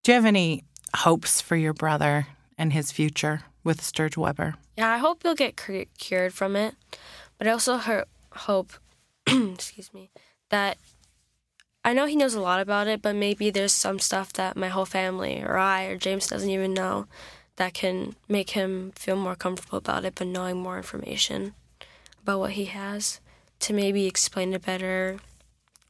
Do 0.04 0.12
you 0.12 0.14
have 0.14 0.25
any 0.26 0.62
hopes 0.95 1.40
for 1.40 1.57
your 1.57 1.73
brother 1.73 2.26
and 2.59 2.73
his 2.73 2.93
future 2.93 3.43
with 3.64 3.83
Sturge 3.83 4.16
Weber? 4.16 4.55
Yeah, 4.76 4.90
I 4.90 4.99
hope 4.99 5.23
you'll 5.25 5.35
get 5.35 5.57
cur- 5.57 5.87
cured 5.99 6.33
from 6.35 6.57
it, 6.57 6.75
but 7.38 7.47
I 7.47 7.50
also 7.50 7.76
ho- 7.76 8.05
hope, 8.33 8.73
excuse 9.26 9.93
me, 9.93 10.11
that 10.50 10.78
I 11.85 11.93
know 11.93 12.07
he 12.07 12.16
knows 12.16 12.35
a 12.35 12.40
lot 12.40 12.61
about 12.61 12.88
it, 12.88 13.00
but 13.00 13.14
maybe 13.14 13.50
there's 13.50 13.73
some 13.73 13.99
stuff 13.99 14.33
that 14.33 14.57
my 14.57 14.69
whole 14.69 14.85
family 14.85 15.43
or 15.43 15.57
I 15.57 15.85
or 15.85 15.97
James 15.97 16.26
doesn't 16.26 16.50
even 16.50 16.75
know 16.75 17.07
that 17.57 17.75
can 17.75 18.16
make 18.28 18.50
him 18.50 18.93
feel 18.97 19.16
more 19.16 19.37
comfortable 19.37 19.78
about 19.78 20.05
it, 20.05 20.14
but 20.16 20.26
knowing 20.26 20.57
more 20.57 20.76
information 20.76 21.55
about 22.23 22.40
what 22.40 22.50
he 22.52 22.66
has 22.66 23.21
to 23.61 23.73
maybe 23.73 24.07
explain 24.07 24.52
it 24.52 24.64
better 24.66 25.19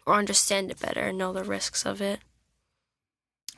or 0.05 0.15
understand 0.15 0.71
it 0.71 0.79
better 0.79 1.01
and 1.01 1.19
know 1.19 1.33
the 1.33 1.43
risks 1.43 1.85
of 1.85 2.01
it. 2.01 2.21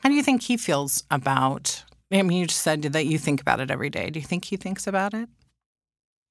How 0.09 0.11
do 0.11 0.17
you 0.17 0.23
think 0.23 0.41
he 0.41 0.57
feels 0.57 1.03
about? 1.11 1.83
I 2.11 2.23
mean, 2.23 2.39
you 2.39 2.47
just 2.47 2.61
said 2.61 2.81
that 2.81 3.05
you 3.05 3.19
think 3.19 3.41
about 3.41 3.59
it 3.59 3.69
every 3.69 3.91
day. 3.91 4.09
Do 4.09 4.19
you 4.19 4.25
think 4.25 4.45
he 4.45 4.57
thinks 4.57 4.87
about 4.87 5.13
it? 5.13 5.29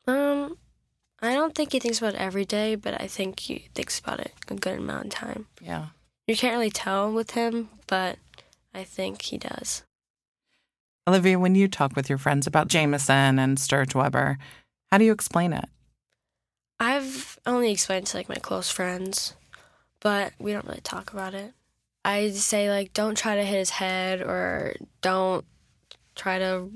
Um, 0.08 0.58
I 1.22 1.32
don't 1.34 1.54
think 1.54 1.70
he 1.70 1.78
thinks 1.78 1.98
about 1.98 2.14
it 2.14 2.20
every 2.20 2.44
day, 2.44 2.74
but 2.74 3.00
I 3.00 3.06
think 3.06 3.38
he 3.38 3.68
thinks 3.76 4.00
about 4.00 4.18
it 4.18 4.32
a 4.48 4.56
good 4.56 4.80
amount 4.80 5.04
of 5.04 5.10
time. 5.12 5.46
Yeah. 5.60 5.90
You 6.26 6.34
can't 6.34 6.54
really 6.54 6.72
tell 6.72 7.12
with 7.12 7.30
him, 7.30 7.68
but 7.86 8.18
I 8.74 8.82
think 8.82 9.22
he 9.22 9.38
does. 9.38 9.84
Olivia, 11.06 11.38
when 11.38 11.54
you 11.54 11.68
talk 11.68 11.94
with 11.94 12.08
your 12.08 12.18
friends 12.18 12.48
about 12.48 12.66
Jameson 12.66 13.38
and 13.38 13.60
Sturge 13.60 13.94
Weber, 13.94 14.38
how 14.90 14.98
do 14.98 15.04
you 15.04 15.12
explain 15.12 15.52
it? 15.52 15.68
I've 16.80 17.38
only 17.46 17.70
explained 17.70 18.08
to 18.08 18.16
like 18.16 18.28
my 18.28 18.40
close 18.42 18.72
friends, 18.72 19.34
but 20.00 20.32
we 20.40 20.52
don't 20.52 20.66
really 20.66 20.80
talk 20.80 21.12
about 21.12 21.32
it. 21.32 21.52
I 22.04 22.30
say 22.30 22.70
like 22.70 22.92
don't 22.92 23.16
try 23.16 23.36
to 23.36 23.44
hit 23.44 23.58
his 23.58 23.70
head 23.70 24.20
or 24.20 24.76
don't 25.02 25.44
try 26.14 26.38
to 26.38 26.70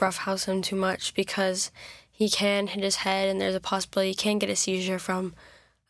roughhouse 0.00 0.44
him 0.46 0.62
too 0.62 0.76
much 0.76 1.14
because 1.14 1.70
he 2.10 2.28
can 2.28 2.68
hit 2.68 2.82
his 2.82 2.96
head 2.96 3.28
and 3.28 3.40
there's 3.40 3.54
a 3.54 3.60
possibility 3.60 4.10
he 4.10 4.14
can 4.14 4.38
get 4.38 4.50
a 4.50 4.56
seizure 4.56 4.98
from 4.98 5.34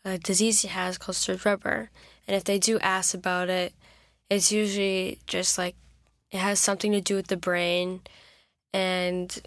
a 0.04 0.18
disease 0.18 0.62
he 0.62 0.68
has 0.68 0.98
called 0.98 1.44
Weber. 1.44 1.90
And 2.26 2.36
if 2.36 2.44
they 2.44 2.58
do 2.58 2.78
ask 2.80 3.14
about 3.14 3.48
it, 3.48 3.72
it's 4.28 4.50
usually 4.50 5.18
just 5.26 5.58
like 5.58 5.76
it 6.30 6.38
has 6.38 6.58
something 6.58 6.92
to 6.92 7.00
do 7.00 7.14
with 7.14 7.28
the 7.28 7.36
brain 7.36 8.00
and 8.72 9.40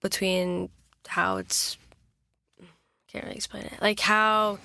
between 0.00 0.70
how 1.06 1.36
it's 1.36 1.76
can't 3.08 3.24
really 3.24 3.36
explain 3.36 3.64
it. 3.64 3.80
Like 3.80 4.00
how 4.00 4.58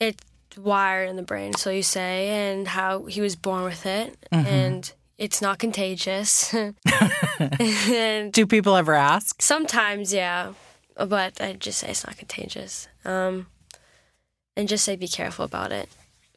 it's 0.00 0.24
wired 0.58 1.08
in 1.08 1.16
the 1.16 1.22
brain, 1.22 1.54
so 1.54 1.70
you 1.70 1.82
say, 1.82 2.28
and 2.28 2.68
how 2.68 3.04
he 3.04 3.20
was 3.20 3.36
born 3.36 3.64
with 3.64 3.86
it 3.86 4.16
and 4.30 4.92
it's 5.18 5.42
not 5.42 5.58
contagious. 5.58 6.50
Do 6.52 8.46
people 8.46 8.76
ever 8.76 8.94
ask? 8.94 9.42
sometimes, 9.42 10.14
yeah, 10.14 10.52
but 10.96 11.40
I 11.40 11.54
just 11.54 11.78
say 11.78 11.90
it's 11.90 12.06
not 12.06 12.16
contagious. 12.16 12.88
Um, 13.04 13.48
and 14.56 14.68
just 14.68 14.84
say 14.84 14.96
be 14.96 15.08
careful 15.08 15.44
about 15.44 15.72
it. 15.72 15.88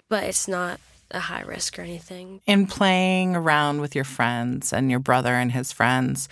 But 0.10 0.26
it's 0.26 0.48
not 0.48 0.80
a 1.12 1.20
high 1.20 1.42
risk 1.42 1.80
or 1.80 1.84
anything. 1.84 2.42
In 2.46 2.68
playing 2.68 3.36
around 3.36 3.82
with 3.82 3.96
your 3.96 4.04
friends 4.04 4.74
and 4.74 4.90
your 4.90 5.00
brother 5.00 5.34
and 5.34 5.52
his 5.52 5.72
friends, 5.72 6.28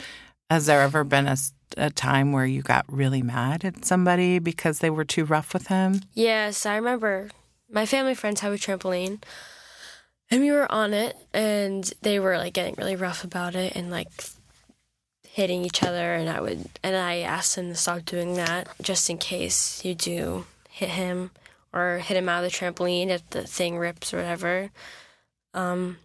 has 0.50 0.65
there 0.65 0.81
ever 0.81 1.03
been 1.03 1.34
a 1.77 1.89
time 1.91 2.31
where 2.31 2.46
you 2.46 2.62
got 2.62 2.86
really 2.91 3.22
mad 3.22 3.63
at 3.63 3.86
somebody 3.86 4.39
because 4.39 4.79
they 4.79 4.89
were 4.89 5.05
too 5.05 5.24
rough 5.24 5.53
with 5.53 5.67
him? 5.67 6.01
Yes, 6.13 6.65
I 6.65 6.75
remember 6.75 7.29
my 7.69 7.85
family 7.85 8.15
friends 8.15 8.41
have 8.41 8.53
a 8.53 8.57
trampoline, 8.57 9.21
and 10.31 10.41
we 10.41 10.51
were 10.51 10.71
on 10.71 10.93
it, 10.93 11.15
and 11.33 11.91
they 12.01 12.19
were 12.19 12.38
like 12.38 12.53
getting 12.53 12.75
really 12.77 12.95
rough 12.95 13.23
about 13.23 13.55
it 13.55 13.75
and 13.75 13.91
like 13.91 14.09
hitting 15.27 15.63
each 15.63 15.83
other. 15.83 16.13
And 16.13 16.29
I 16.29 16.41
would, 16.41 16.67
and 16.83 16.95
I 16.95 17.19
asked 17.19 17.55
them 17.55 17.69
to 17.69 17.75
stop 17.75 18.05
doing 18.05 18.35
that 18.35 18.67
just 18.81 19.09
in 19.09 19.17
case 19.17 19.83
you 19.85 19.95
do 19.95 20.45
hit 20.69 20.89
him 20.89 21.31
or 21.71 21.99
hit 21.99 22.17
him 22.17 22.29
out 22.29 22.43
of 22.43 22.51
the 22.51 22.57
trampoline 22.57 23.07
if 23.07 23.27
the 23.29 23.43
thing 23.43 23.77
rips 23.77 24.13
or 24.13 24.17
whatever. 24.17 24.71
Um, 25.53 25.97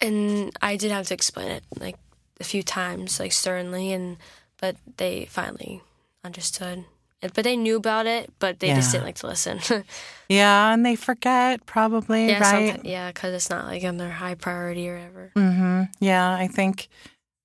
and 0.00 0.56
I 0.62 0.76
did 0.76 0.92
have 0.92 1.06
to 1.08 1.14
explain 1.14 1.50
it 1.50 1.64
like 1.78 1.96
a 2.40 2.44
few 2.44 2.62
times, 2.62 3.18
like 3.18 3.32
sternly, 3.32 3.92
and 3.92 4.16
but 4.60 4.76
they 4.96 5.26
finally 5.26 5.82
understood. 6.24 6.84
But 7.20 7.42
they 7.44 7.56
knew 7.56 7.76
about 7.76 8.06
it, 8.06 8.32
but 8.38 8.60
they 8.60 8.72
just 8.74 8.92
didn't 8.92 9.04
like 9.04 9.16
to 9.16 9.26
listen. 9.26 9.60
Yeah, 10.30 10.74
and 10.74 10.84
they 10.84 10.94
forget 10.94 11.64
probably, 11.64 12.28
yeah, 12.28 12.38
right? 12.38 12.80
yeah, 12.84 13.10
because 13.10 13.32
it's 13.32 13.48
not 13.48 13.64
like 13.64 13.82
on 13.84 13.96
their 13.96 14.10
high 14.10 14.34
priority 14.34 14.86
or 14.90 14.96
whatever. 14.96 15.32
hmm 15.34 15.82
Yeah, 16.00 16.30
I 16.34 16.48
think 16.48 16.88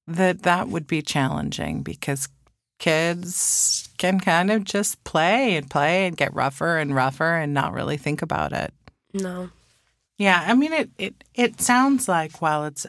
that 0.06 0.44
that 0.44 0.68
would 0.68 0.86
be 0.86 1.02
challenging 1.02 1.82
because 1.82 2.28
kids 2.80 3.88
can 3.98 4.20
kind 4.20 4.52
of 4.52 4.66
just 4.66 5.02
play 5.06 5.56
and 5.56 5.70
play 5.70 6.06
and 6.06 6.18
get 6.18 6.34
rougher 6.34 6.78
and 6.78 6.94
rougher 6.94 7.36
and 7.38 7.54
not 7.54 7.72
really 7.72 7.96
think 7.96 8.22
about 8.22 8.52
it. 8.52 8.74
No, 9.14 9.50
Yeah, 10.18 10.44
I 10.46 10.54
mean 10.54 10.74
it. 10.74 10.90
It 10.98 11.24
it 11.34 11.62
sounds 11.62 12.08
like 12.10 12.42
while 12.42 12.66
it's 12.66 12.86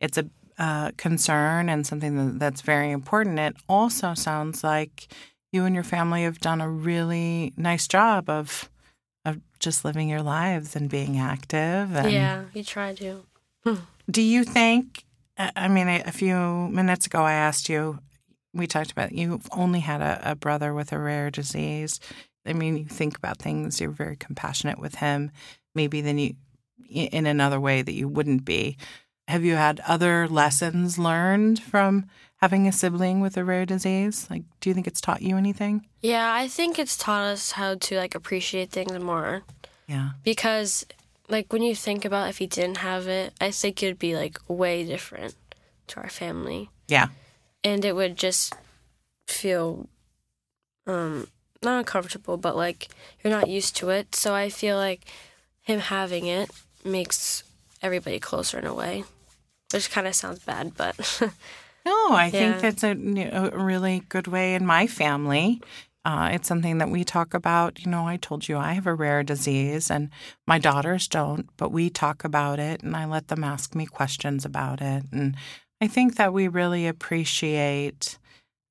it's 0.00 0.16
a 0.16 0.24
uh, 0.58 0.92
concern 0.96 1.68
and 1.68 1.86
something 1.86 2.38
that's 2.38 2.62
very 2.62 2.90
important, 2.92 3.38
it 3.38 3.56
also 3.68 4.14
sounds 4.14 4.64
like 4.64 5.08
you 5.54 5.64
and 5.64 5.74
your 5.74 5.84
family 5.84 6.24
have 6.24 6.40
done 6.40 6.60
a 6.60 6.68
really 6.68 7.52
nice 7.56 7.86
job 7.86 8.28
of 8.28 8.68
of 9.24 9.40
just 9.58 9.84
living 9.84 10.08
your 10.10 10.20
lives 10.20 10.76
and 10.76 10.90
being 10.90 11.18
active. 11.18 11.94
And 11.94 12.10
yeah, 12.10 12.44
you 12.52 12.64
try 12.64 12.92
to. 12.94 13.24
Do 14.10 14.20
you 14.20 14.44
think? 14.44 15.04
I 15.38 15.68
mean, 15.68 15.88
a 15.88 16.12
few 16.12 16.68
minutes 16.68 17.06
ago, 17.06 17.22
I 17.22 17.32
asked 17.32 17.68
you. 17.68 18.00
We 18.52 18.66
talked 18.66 18.92
about 18.92 19.12
you've 19.12 19.48
only 19.52 19.80
had 19.80 20.00
a, 20.00 20.32
a 20.32 20.34
brother 20.34 20.74
with 20.74 20.92
a 20.92 20.98
rare 20.98 21.30
disease. 21.30 21.98
I 22.46 22.52
mean, 22.52 22.76
you 22.76 22.84
think 22.84 23.16
about 23.16 23.38
things. 23.38 23.80
You're 23.80 23.90
very 23.90 24.16
compassionate 24.16 24.78
with 24.78 24.96
him. 24.96 25.30
Maybe 25.74 26.02
then 26.02 26.18
you, 26.18 26.34
in 26.88 27.26
another 27.26 27.58
way 27.58 27.82
that 27.82 27.94
you 27.94 28.08
wouldn't 28.08 28.44
be. 28.44 28.76
Have 29.26 29.44
you 29.44 29.54
had 29.54 29.80
other 29.88 30.28
lessons 30.28 30.98
learned 30.98 31.60
from 31.60 32.06
having 32.44 32.68
a 32.68 32.72
sibling 32.72 33.20
with 33.22 33.36
a 33.38 33.44
rare 33.44 33.64
disease? 33.64 34.26
Like, 34.30 34.42
do 34.60 34.68
you 34.68 34.74
think 34.74 34.86
it's 34.86 35.00
taught 35.00 35.22
you 35.22 35.36
anything? 35.38 35.86
Yeah, 36.02 36.28
I 36.42 36.46
think 36.48 36.78
it's 36.78 36.96
taught 36.96 37.24
us 37.32 37.52
how 37.52 37.76
to 37.76 37.96
like 37.96 38.14
appreciate 38.14 38.70
things 38.70 38.92
more 39.02 39.42
Yeah. 39.88 40.10
because, 40.22 40.84
like, 41.30 41.50
when 41.52 41.62
you 41.62 41.74
think 41.74 42.04
about 42.04 42.28
if 42.28 42.36
he 42.38 42.46
didn't 42.46 42.78
have 42.78 43.08
it, 43.08 43.32
I 43.40 43.50
think 43.50 43.82
it'd 43.82 43.98
be 43.98 44.14
like 44.14 44.38
way 44.46 44.84
different 44.84 45.34
to 45.88 46.00
our 46.00 46.10
family. 46.10 46.68
Yeah. 46.88 47.08
and 47.64 47.82
it 47.82 47.94
would 47.96 48.16
just 48.18 48.52
feel 49.26 49.88
um 50.86 51.26
not 51.62 51.78
uncomfortable 51.78 52.36
but 52.36 52.54
like 52.64 52.88
you're 53.22 53.32
not 53.38 53.48
used 53.48 53.74
to 53.76 53.88
it 53.88 54.14
so 54.14 54.34
i 54.34 54.50
feel 54.50 54.76
like 54.76 55.00
him 55.62 55.80
having 55.80 56.26
it 56.26 56.50
makes 56.84 57.42
everybody 57.80 58.18
closer 58.20 58.58
in 58.58 58.66
a 58.66 58.74
way 58.74 59.02
which 59.72 59.90
kind 59.90 60.06
of 60.06 60.14
sounds 60.14 60.40
bad 60.40 60.66
but 60.76 60.94
No, 61.84 62.12
I 62.12 62.30
think 62.30 62.60
that's 62.60 62.82
a, 62.82 62.92
a 63.52 63.58
really 63.58 64.02
good 64.08 64.26
way 64.26 64.54
in 64.54 64.64
my 64.66 64.86
family. 64.86 65.60
Uh, 66.04 66.30
it's 66.32 66.48
something 66.48 66.78
that 66.78 66.90
we 66.90 67.02
talk 67.04 67.32
about. 67.34 67.80
You 67.84 67.90
know, 67.90 68.06
I 68.06 68.16
told 68.18 68.48
you 68.48 68.58
I 68.58 68.72
have 68.74 68.86
a 68.86 68.94
rare 68.94 69.22
disease 69.22 69.90
and 69.90 70.10
my 70.46 70.58
daughters 70.58 71.08
don't, 71.08 71.48
but 71.56 71.72
we 71.72 71.88
talk 71.90 72.24
about 72.24 72.58
it 72.58 72.82
and 72.82 72.94
I 72.96 73.06
let 73.06 73.28
them 73.28 73.42
ask 73.44 73.74
me 73.74 73.86
questions 73.86 74.44
about 74.44 74.80
it. 74.82 75.04
And 75.12 75.34
I 75.80 75.86
think 75.86 76.16
that 76.16 76.32
we 76.32 76.48
really 76.48 76.86
appreciate 76.86 78.18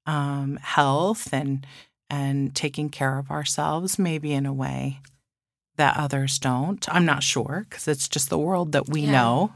um, 0.06 0.58
health 0.62 1.34
and 1.34 1.66
and 2.10 2.54
taking 2.54 2.90
care 2.90 3.18
of 3.18 3.32
ourselves, 3.32 3.98
maybe 3.98 4.34
in 4.34 4.46
a 4.46 4.54
way 4.54 5.00
that 5.78 5.98
others 5.98 6.38
don't. 6.38 6.88
I'm 6.94 7.06
not 7.06 7.24
sure 7.24 7.66
because 7.68 7.88
it's 7.88 8.08
just 8.08 8.30
the 8.30 8.38
world 8.38 8.74
that 8.74 8.88
we 8.90 9.02
Yeah. 9.02 9.12
know. 9.14 9.54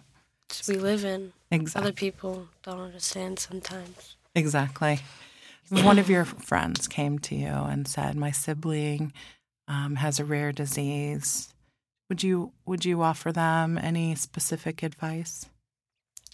We 0.68 0.76
live 0.78 1.04
in 1.06 1.34
Exactly. 1.52 1.82
other 1.82 1.94
people 1.94 2.48
don't 2.64 2.80
understand 2.80 3.40
sometimes 3.40 4.16
Exactly. 4.36 5.00
One 5.70 5.98
of 6.00 6.10
your 6.10 6.24
friends 6.26 6.88
came 6.88 7.18
to 7.20 7.36
you 7.36 7.48
and 7.48 7.88
said, 7.88 8.16
"My 8.16 8.32
sibling 8.32 9.12
um, 9.68 9.96
has 9.96 10.20
a 10.20 10.24
rare 10.26 10.52
disease." 10.52 11.54
Would 12.10 12.24
you 12.24 12.52
would 12.66 12.86
you 12.86 13.02
offer 13.02 13.32
them 13.32 13.78
any 13.78 14.16
specific 14.16 14.84
advice? 14.84 15.46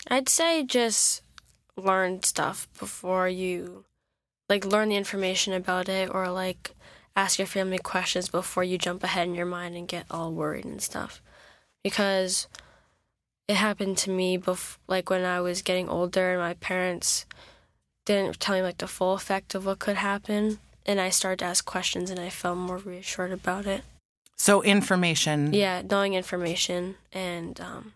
i'd 0.09 0.27
say 0.27 0.63
just 0.63 1.21
learn 1.77 2.21
stuff 2.23 2.67
before 2.77 3.29
you 3.29 3.85
like 4.49 4.65
learn 4.65 4.89
the 4.89 4.97
information 4.97 5.53
about 5.53 5.87
it 5.87 6.13
or 6.13 6.29
like 6.29 6.75
ask 7.15 7.39
your 7.39 7.47
family 7.47 7.77
questions 7.79 8.27
before 8.27 8.65
you 8.65 8.77
jump 8.77 9.01
ahead 9.03 9.27
in 9.29 9.33
your 9.35 9.45
mind 9.45 9.75
and 9.77 9.87
get 9.87 10.05
all 10.11 10.33
worried 10.33 10.65
and 10.65 10.81
stuff 10.81 11.21
because 11.83 12.47
it 13.47 13.55
happened 13.55 13.97
to 13.99 14.09
me 14.09 14.37
bef- 14.37 14.77
like 14.87 15.09
when 15.09 15.23
I 15.25 15.41
was 15.41 15.61
getting 15.61 15.89
older 15.89 16.31
and 16.31 16.39
my 16.39 16.53
parents 16.55 17.25
didn't 18.05 18.39
tell 18.39 18.55
me 18.55 18.61
like 18.61 18.77
the 18.77 18.87
full 18.87 19.13
effect 19.13 19.55
of 19.55 19.65
what 19.65 19.79
could 19.79 19.97
happen 19.97 20.59
and 20.85 20.99
I 20.99 21.09
started 21.09 21.39
to 21.39 21.45
ask 21.45 21.65
questions 21.65 22.09
and 22.09 22.19
I 22.19 22.29
felt 22.29 22.57
more 22.57 22.77
reassured 22.77 23.31
about 23.31 23.65
it. 23.65 23.83
So 24.35 24.61
information. 24.61 25.53
Yeah, 25.53 25.81
knowing 25.81 26.13
information 26.13 26.95
and 27.13 27.59
um, 27.61 27.93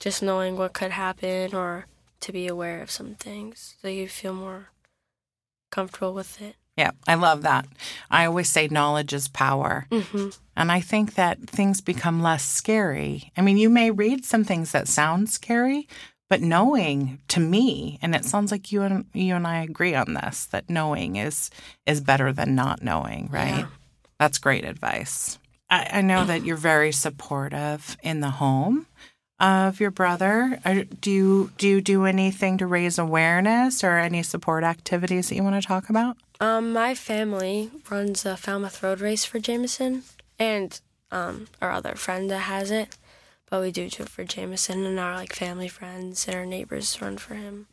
just 0.00 0.22
knowing 0.22 0.56
what 0.56 0.72
could 0.72 0.92
happen 0.92 1.54
or 1.54 1.86
to 2.20 2.32
be 2.32 2.46
aware 2.46 2.82
of 2.82 2.90
some 2.90 3.14
things 3.14 3.76
so 3.80 3.88
you 3.88 4.08
feel 4.08 4.32
more 4.32 4.70
comfortable 5.70 6.14
with 6.14 6.40
it. 6.40 6.56
Yeah, 6.76 6.90
I 7.06 7.14
love 7.14 7.42
that. 7.42 7.66
I 8.10 8.26
always 8.26 8.48
say 8.48 8.68
knowledge 8.68 9.12
is 9.12 9.28
power. 9.28 9.86
hmm 9.90 10.28
And 10.56 10.72
I 10.72 10.80
think 10.80 11.14
that 11.14 11.38
things 11.48 11.80
become 11.80 12.22
less 12.22 12.44
scary. 12.44 13.32
I 13.36 13.42
mean, 13.42 13.56
you 13.58 13.70
may 13.70 13.90
read 13.90 14.24
some 14.24 14.44
things 14.44 14.72
that 14.72 14.88
sound 14.88 15.30
scary, 15.30 15.88
but 16.28 16.40
knowing 16.40 17.20
to 17.28 17.40
me, 17.40 17.98
and 18.02 18.14
it 18.14 18.24
sounds 18.24 18.50
like 18.50 18.72
you 18.72 18.82
and 18.82 19.04
you 19.12 19.34
and 19.34 19.46
I 19.46 19.62
agree 19.62 19.94
on 19.94 20.14
this, 20.14 20.46
that 20.46 20.68
knowing 20.70 21.16
is 21.16 21.50
is 21.86 22.00
better 22.00 22.32
than 22.32 22.54
not 22.54 22.82
knowing, 22.82 23.28
right? 23.30 23.58
Yeah. 23.58 23.66
That's 24.18 24.38
great 24.38 24.64
advice. 24.64 25.38
I, 25.70 25.88
I 25.94 26.00
know 26.02 26.24
that 26.24 26.44
you're 26.44 26.56
very 26.56 26.92
supportive 26.92 27.96
in 28.02 28.20
the 28.20 28.30
home. 28.30 28.86
Of 29.40 29.80
your 29.80 29.90
brother. 29.90 30.60
Do 31.00 31.10
you 31.10 31.50
do 31.58 31.68
you 31.68 31.80
do 31.80 32.04
anything 32.04 32.58
to 32.58 32.66
raise 32.66 32.98
awareness 32.98 33.82
or 33.82 33.98
any 33.98 34.22
support 34.22 34.64
activities 34.64 35.28
that 35.28 35.34
you 35.34 35.42
want 35.42 35.60
to 35.60 35.66
talk 35.66 35.90
about? 35.90 36.16
Um, 36.40 36.72
my 36.72 36.94
family 36.94 37.70
runs 37.90 38.26
a 38.26 38.36
Falmouth 38.36 38.82
Road 38.82 39.00
Race 39.00 39.24
for 39.24 39.38
Jameson, 39.38 40.02
and 40.38 40.80
um, 41.10 41.48
our 41.60 41.70
other 41.70 41.94
friend 41.94 42.30
that 42.30 42.40
has 42.40 42.70
it. 42.70 42.96
But 43.50 43.60
we 43.60 43.70
do 43.70 43.88
do 43.88 44.02
it 44.04 44.08
for 44.08 44.24
Jameson, 44.24 44.84
and 44.84 44.98
our 44.98 45.14
like 45.14 45.32
family 45.32 45.68
friends 45.68 46.26
and 46.26 46.36
our 46.36 46.46
neighbors 46.46 47.00
run 47.00 47.18
for 47.18 47.34
him. 47.34 47.66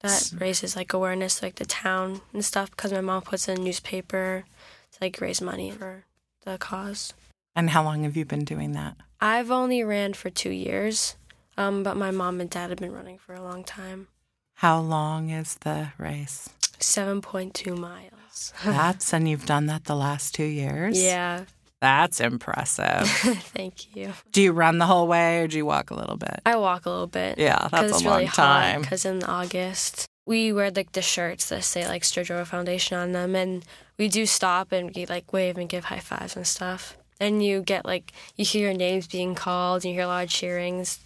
That 0.00 0.32
raises 0.38 0.76
like 0.76 0.92
awareness, 0.92 1.42
like 1.42 1.56
the 1.56 1.66
town 1.66 2.20
and 2.32 2.44
stuff, 2.44 2.70
because 2.70 2.92
my 2.92 3.00
mom 3.00 3.22
puts 3.22 3.48
in 3.48 3.58
a 3.58 3.60
newspaper 3.60 4.44
to 4.92 4.98
like 5.00 5.20
raise 5.20 5.40
money 5.40 5.72
for 5.72 6.04
the 6.44 6.56
cause. 6.56 7.12
And 7.54 7.70
how 7.70 7.82
long 7.82 8.04
have 8.04 8.16
you 8.16 8.24
been 8.24 8.44
doing 8.44 8.72
that? 8.72 8.96
I've 9.20 9.50
only 9.50 9.82
ran 9.82 10.14
for 10.14 10.30
two 10.30 10.50
years, 10.50 11.16
um, 11.56 11.82
but 11.82 11.96
my 11.96 12.10
mom 12.10 12.40
and 12.40 12.48
dad 12.48 12.70
have 12.70 12.78
been 12.78 12.92
running 12.92 13.18
for 13.18 13.34
a 13.34 13.42
long 13.42 13.64
time. 13.64 14.08
How 14.54 14.80
long 14.80 15.30
is 15.30 15.56
the 15.56 15.92
race? 15.98 16.48
7.2 16.78 17.76
miles. 17.76 18.52
That's 18.64 19.12
and 19.12 19.28
you've 19.28 19.46
done 19.46 19.66
that 19.66 19.84
the 19.84 19.96
last 19.96 20.34
two 20.34 20.44
years. 20.44 21.02
yeah, 21.02 21.44
that's 21.80 22.20
impressive. 22.20 23.08
thank 23.08 23.94
you. 23.96 24.12
do 24.32 24.42
you 24.42 24.52
run 24.52 24.78
the 24.78 24.86
whole 24.86 25.06
way 25.06 25.40
or 25.40 25.48
do 25.48 25.56
you 25.56 25.66
walk 25.66 25.90
a 25.90 25.94
little 25.94 26.16
bit? 26.16 26.40
I 26.44 26.56
walk 26.56 26.86
a 26.86 26.90
little 26.90 27.06
bit. 27.06 27.38
Yeah, 27.38 27.68
that's 27.70 28.00
a 28.00 28.04
long 28.04 28.18
really 28.18 28.28
time. 28.28 28.80
Because 28.80 29.04
in 29.04 29.22
August 29.24 30.08
we 30.28 30.52
wear 30.52 30.70
like 30.70 30.92
the 30.92 31.00
shirts 31.00 31.48
that 31.48 31.64
say 31.64 31.88
like 31.88 32.04
Sturge 32.04 32.30
Weber 32.30 32.44
Foundation 32.44 32.98
on 32.98 33.12
them, 33.12 33.34
and 33.34 33.64
we 33.96 34.08
do 34.08 34.26
stop 34.26 34.72
and 34.72 34.94
we, 34.94 35.06
like 35.06 35.32
wave 35.32 35.56
and 35.56 35.70
give 35.70 35.84
high 35.84 36.00
fives 36.00 36.36
and 36.36 36.46
stuff. 36.46 36.97
And 37.20 37.42
you 37.44 37.62
get 37.62 37.84
like 37.84 38.12
you 38.36 38.44
hear 38.44 38.68
your 38.68 38.76
names 38.76 39.06
being 39.06 39.34
called, 39.34 39.84
and 39.84 39.90
you 39.90 39.96
hear 39.96 40.04
a 40.04 40.08
lot 40.08 40.24
of 40.24 40.30
cheerings. 40.30 40.98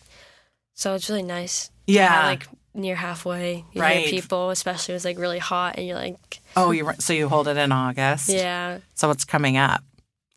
So 0.74 0.94
it's 0.94 1.08
really 1.08 1.22
nice. 1.22 1.70
Yeah. 1.86 2.26
Like 2.26 2.46
near 2.74 2.96
halfway, 2.96 3.64
you 3.72 3.80
Right. 3.82 4.06
people, 4.06 4.50
especially 4.50 4.92
when 4.92 4.96
it's 4.96 5.04
like 5.04 5.18
really 5.18 5.38
hot, 5.38 5.74
and 5.76 5.86
you're 5.86 5.96
like, 5.96 6.40
Oh, 6.56 6.70
you 6.70 6.90
so 6.98 7.12
you 7.12 7.28
hold 7.28 7.48
it 7.48 7.56
in 7.56 7.70
August. 7.72 8.28
yeah, 8.30 8.78
So 8.94 9.08
what's 9.08 9.24
coming 9.24 9.56
up? 9.56 9.82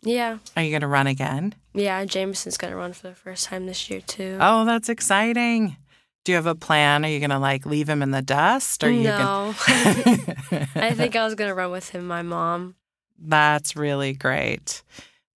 yeah, 0.02 0.38
Are 0.56 0.62
you 0.62 0.70
going 0.70 0.82
to 0.82 0.86
run 0.86 1.06
again? 1.06 1.54
yeah. 1.74 2.04
Jameson's 2.04 2.56
gonna 2.58 2.76
run 2.76 2.92
for 2.92 3.08
the 3.08 3.14
first 3.14 3.46
time 3.46 3.66
this 3.66 3.88
year 3.90 4.00
too. 4.02 4.36
Oh, 4.40 4.64
that's 4.64 4.88
exciting. 4.88 5.76
Do 6.24 6.32
you 6.32 6.36
have 6.36 6.46
a 6.46 6.54
plan? 6.54 7.04
Are 7.04 7.08
you 7.08 7.20
going 7.20 7.30
to 7.30 7.38
like 7.38 7.64
leave 7.66 7.88
him 7.88 8.02
in 8.02 8.10
the 8.10 8.22
dust? 8.22 8.82
Or 8.84 8.90
no, 8.90 9.54
gonna... 9.54 9.56
I 10.76 10.92
think 10.94 11.16
I 11.16 11.24
was 11.24 11.34
gonna 11.36 11.54
run 11.54 11.70
with 11.70 11.88
him, 11.90 12.06
my 12.06 12.22
mom. 12.22 12.74
That's 13.18 13.76
really 13.76 14.12
great. 14.12 14.82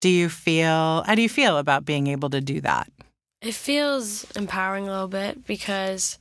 Do 0.01 0.09
you 0.09 0.29
feel, 0.29 1.03
how 1.03 1.15
do 1.15 1.21
you 1.21 1.29
feel 1.29 1.57
about 1.57 1.85
being 1.85 2.07
able 2.07 2.29
to 2.29 2.41
do 2.41 2.61
that? 2.61 2.91
It 3.41 3.53
feels 3.53 4.29
empowering 4.31 4.87
a 4.87 4.91
little 4.91 5.07
bit 5.07 5.45
because 5.45 6.17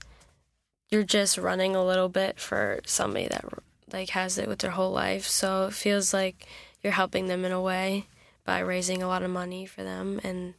you're 0.90 1.02
just 1.02 1.38
running 1.38 1.74
a 1.74 1.84
little 1.84 2.08
bit 2.08 2.38
for 2.38 2.80
somebody 2.86 3.28
that 3.28 3.44
like 3.92 4.10
has 4.10 4.38
it 4.38 4.48
with 4.48 4.60
their 4.60 4.72
whole 4.72 4.92
life. 4.92 5.26
So 5.26 5.66
it 5.66 5.74
feels 5.74 6.12
like 6.12 6.46
you're 6.82 6.92
helping 6.92 7.26
them 7.26 7.44
in 7.44 7.52
a 7.52 7.60
way 7.60 8.06
by 8.44 8.60
raising 8.60 9.02
a 9.02 9.08
lot 9.08 9.22
of 9.22 9.30
money 9.30 9.66
for 9.66 9.82
them 9.82 10.20
and 10.22 10.54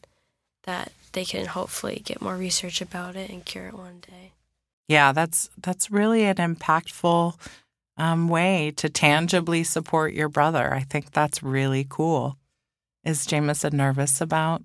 that 0.63 0.91
they 1.13 1.25
can 1.25 1.45
hopefully 1.45 2.01
get 2.03 2.21
more 2.21 2.35
research 2.35 2.81
about 2.81 3.15
it 3.15 3.29
and 3.29 3.45
cure 3.45 3.67
it 3.67 3.73
one 3.73 4.01
day. 4.01 4.33
Yeah, 4.87 5.11
that's 5.11 5.49
that's 5.61 5.91
really 5.91 6.23
an 6.23 6.35
impactful 6.35 7.35
um, 7.97 8.27
way 8.27 8.71
to 8.77 8.89
tangibly 8.89 9.63
support 9.63 10.13
your 10.13 10.29
brother. 10.29 10.73
I 10.73 10.81
think 10.81 11.11
that's 11.11 11.41
really 11.41 11.85
cool. 11.89 12.37
Is 13.07 13.25
Jameson 13.25 13.77
nervous 13.77 14.19
about 14.19 14.63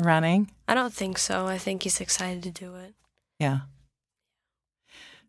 running? 0.00 0.50
I 0.66 0.74
don't 0.74 0.92
think 0.92 1.16
so. 1.16 1.46
I 1.46 1.58
think 1.58 1.84
he's 1.84 2.00
excited 2.00 2.42
to 2.42 2.50
do 2.50 2.74
it. 2.74 2.92
Yeah. 3.38 3.60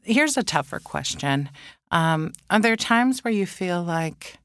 Here's 0.02 0.36
a 0.36 0.42
tougher 0.42 0.80
question. 0.80 1.50
Um, 1.92 2.34
are 2.50 2.60
there 2.60 2.76
times 2.76 3.24
where 3.24 3.32
you 3.32 3.46
feel 3.46 3.84
like 3.84 4.40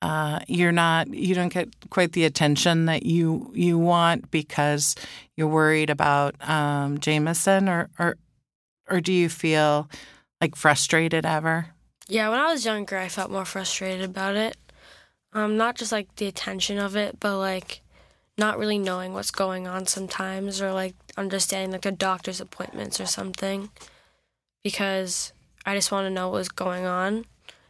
uh, 0.00 0.38
you're 0.46 0.70
not, 0.70 1.12
you 1.12 1.34
don't 1.34 1.52
get 1.52 1.70
quite 1.90 2.12
the 2.12 2.24
attention 2.24 2.86
that 2.86 3.04
you 3.04 3.50
you 3.52 3.78
want 3.78 4.30
because 4.30 4.94
you're 5.36 5.48
worried 5.48 5.90
about 5.90 6.36
um, 6.48 6.98
Jameson, 7.00 7.68
or 7.68 7.90
or 7.98 8.16
or 8.88 9.00
do 9.00 9.12
you 9.12 9.28
feel 9.28 9.90
like 10.40 10.54
frustrated 10.54 11.26
ever? 11.26 11.66
Yeah, 12.06 12.28
when 12.28 12.38
I 12.38 12.52
was 12.52 12.64
younger, 12.64 12.96
I 12.96 13.08
felt 13.08 13.32
more 13.32 13.44
frustrated 13.44 14.04
about 14.04 14.36
it. 14.36 14.56
Um, 15.34 15.56
not 15.56 15.74
just 15.74 15.90
like 15.92 16.14
the 16.16 16.26
attention 16.26 16.78
of 16.78 16.96
it, 16.96 17.18
but 17.18 17.38
like 17.38 17.82
not 18.38 18.58
really 18.58 18.78
knowing 18.78 19.12
what's 19.12 19.30
going 19.30 19.66
on 19.66 19.86
sometimes, 19.86 20.62
or 20.62 20.72
like 20.72 20.94
understanding 21.16 21.72
like 21.72 21.82
the 21.82 21.92
doctor's 21.92 22.40
appointments 22.40 23.00
or 23.00 23.06
something, 23.06 23.70
because 24.62 25.32
I 25.66 25.74
just 25.74 25.90
want 25.90 26.06
to 26.06 26.10
know 26.10 26.28
what 26.28 26.38
was 26.38 26.48
going 26.48 26.84
on, 26.84 27.24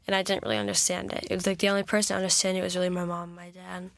and 0.07 0.15
I 0.15 0.23
didn't 0.23 0.43
really 0.43 0.59
understand 0.59 1.13
it. 1.13 1.27
It 1.31 1.35
was 1.35 1.47
like 1.47 1.59
the 1.59 1.71
only 1.71 1.83
person 1.83 2.15
to 2.15 2.19
understand 2.19 2.59
it 2.59 2.63
was 2.63 2.77
really 2.77 2.91
my 2.91 3.05
mom 3.05 3.35
my 3.35 3.49
dad. 3.49 3.91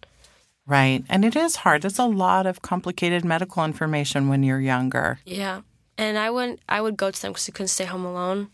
Right. 0.66 1.04
And 1.08 1.24
it 1.24 1.36
is 1.36 1.56
hard. 1.56 1.84
It's 1.84 1.98
a 1.98 2.06
lot 2.06 2.46
of 2.46 2.60
complicated 2.60 3.24
medical 3.24 3.64
information 3.64 4.28
when 4.28 4.42
you're 4.42 4.60
younger. 4.60 5.20
Yeah, 5.24 5.60
and 5.96 6.18
I 6.18 6.30
wouldn't. 6.30 6.60
I 6.68 6.80
would 6.80 6.96
go 6.96 7.10
to 7.10 7.22
them 7.22 7.32
because 7.32 7.48
I 7.48 7.52
couldn't 7.52 7.68
stay 7.68 7.84
home 7.84 8.04
alone. 8.04 8.48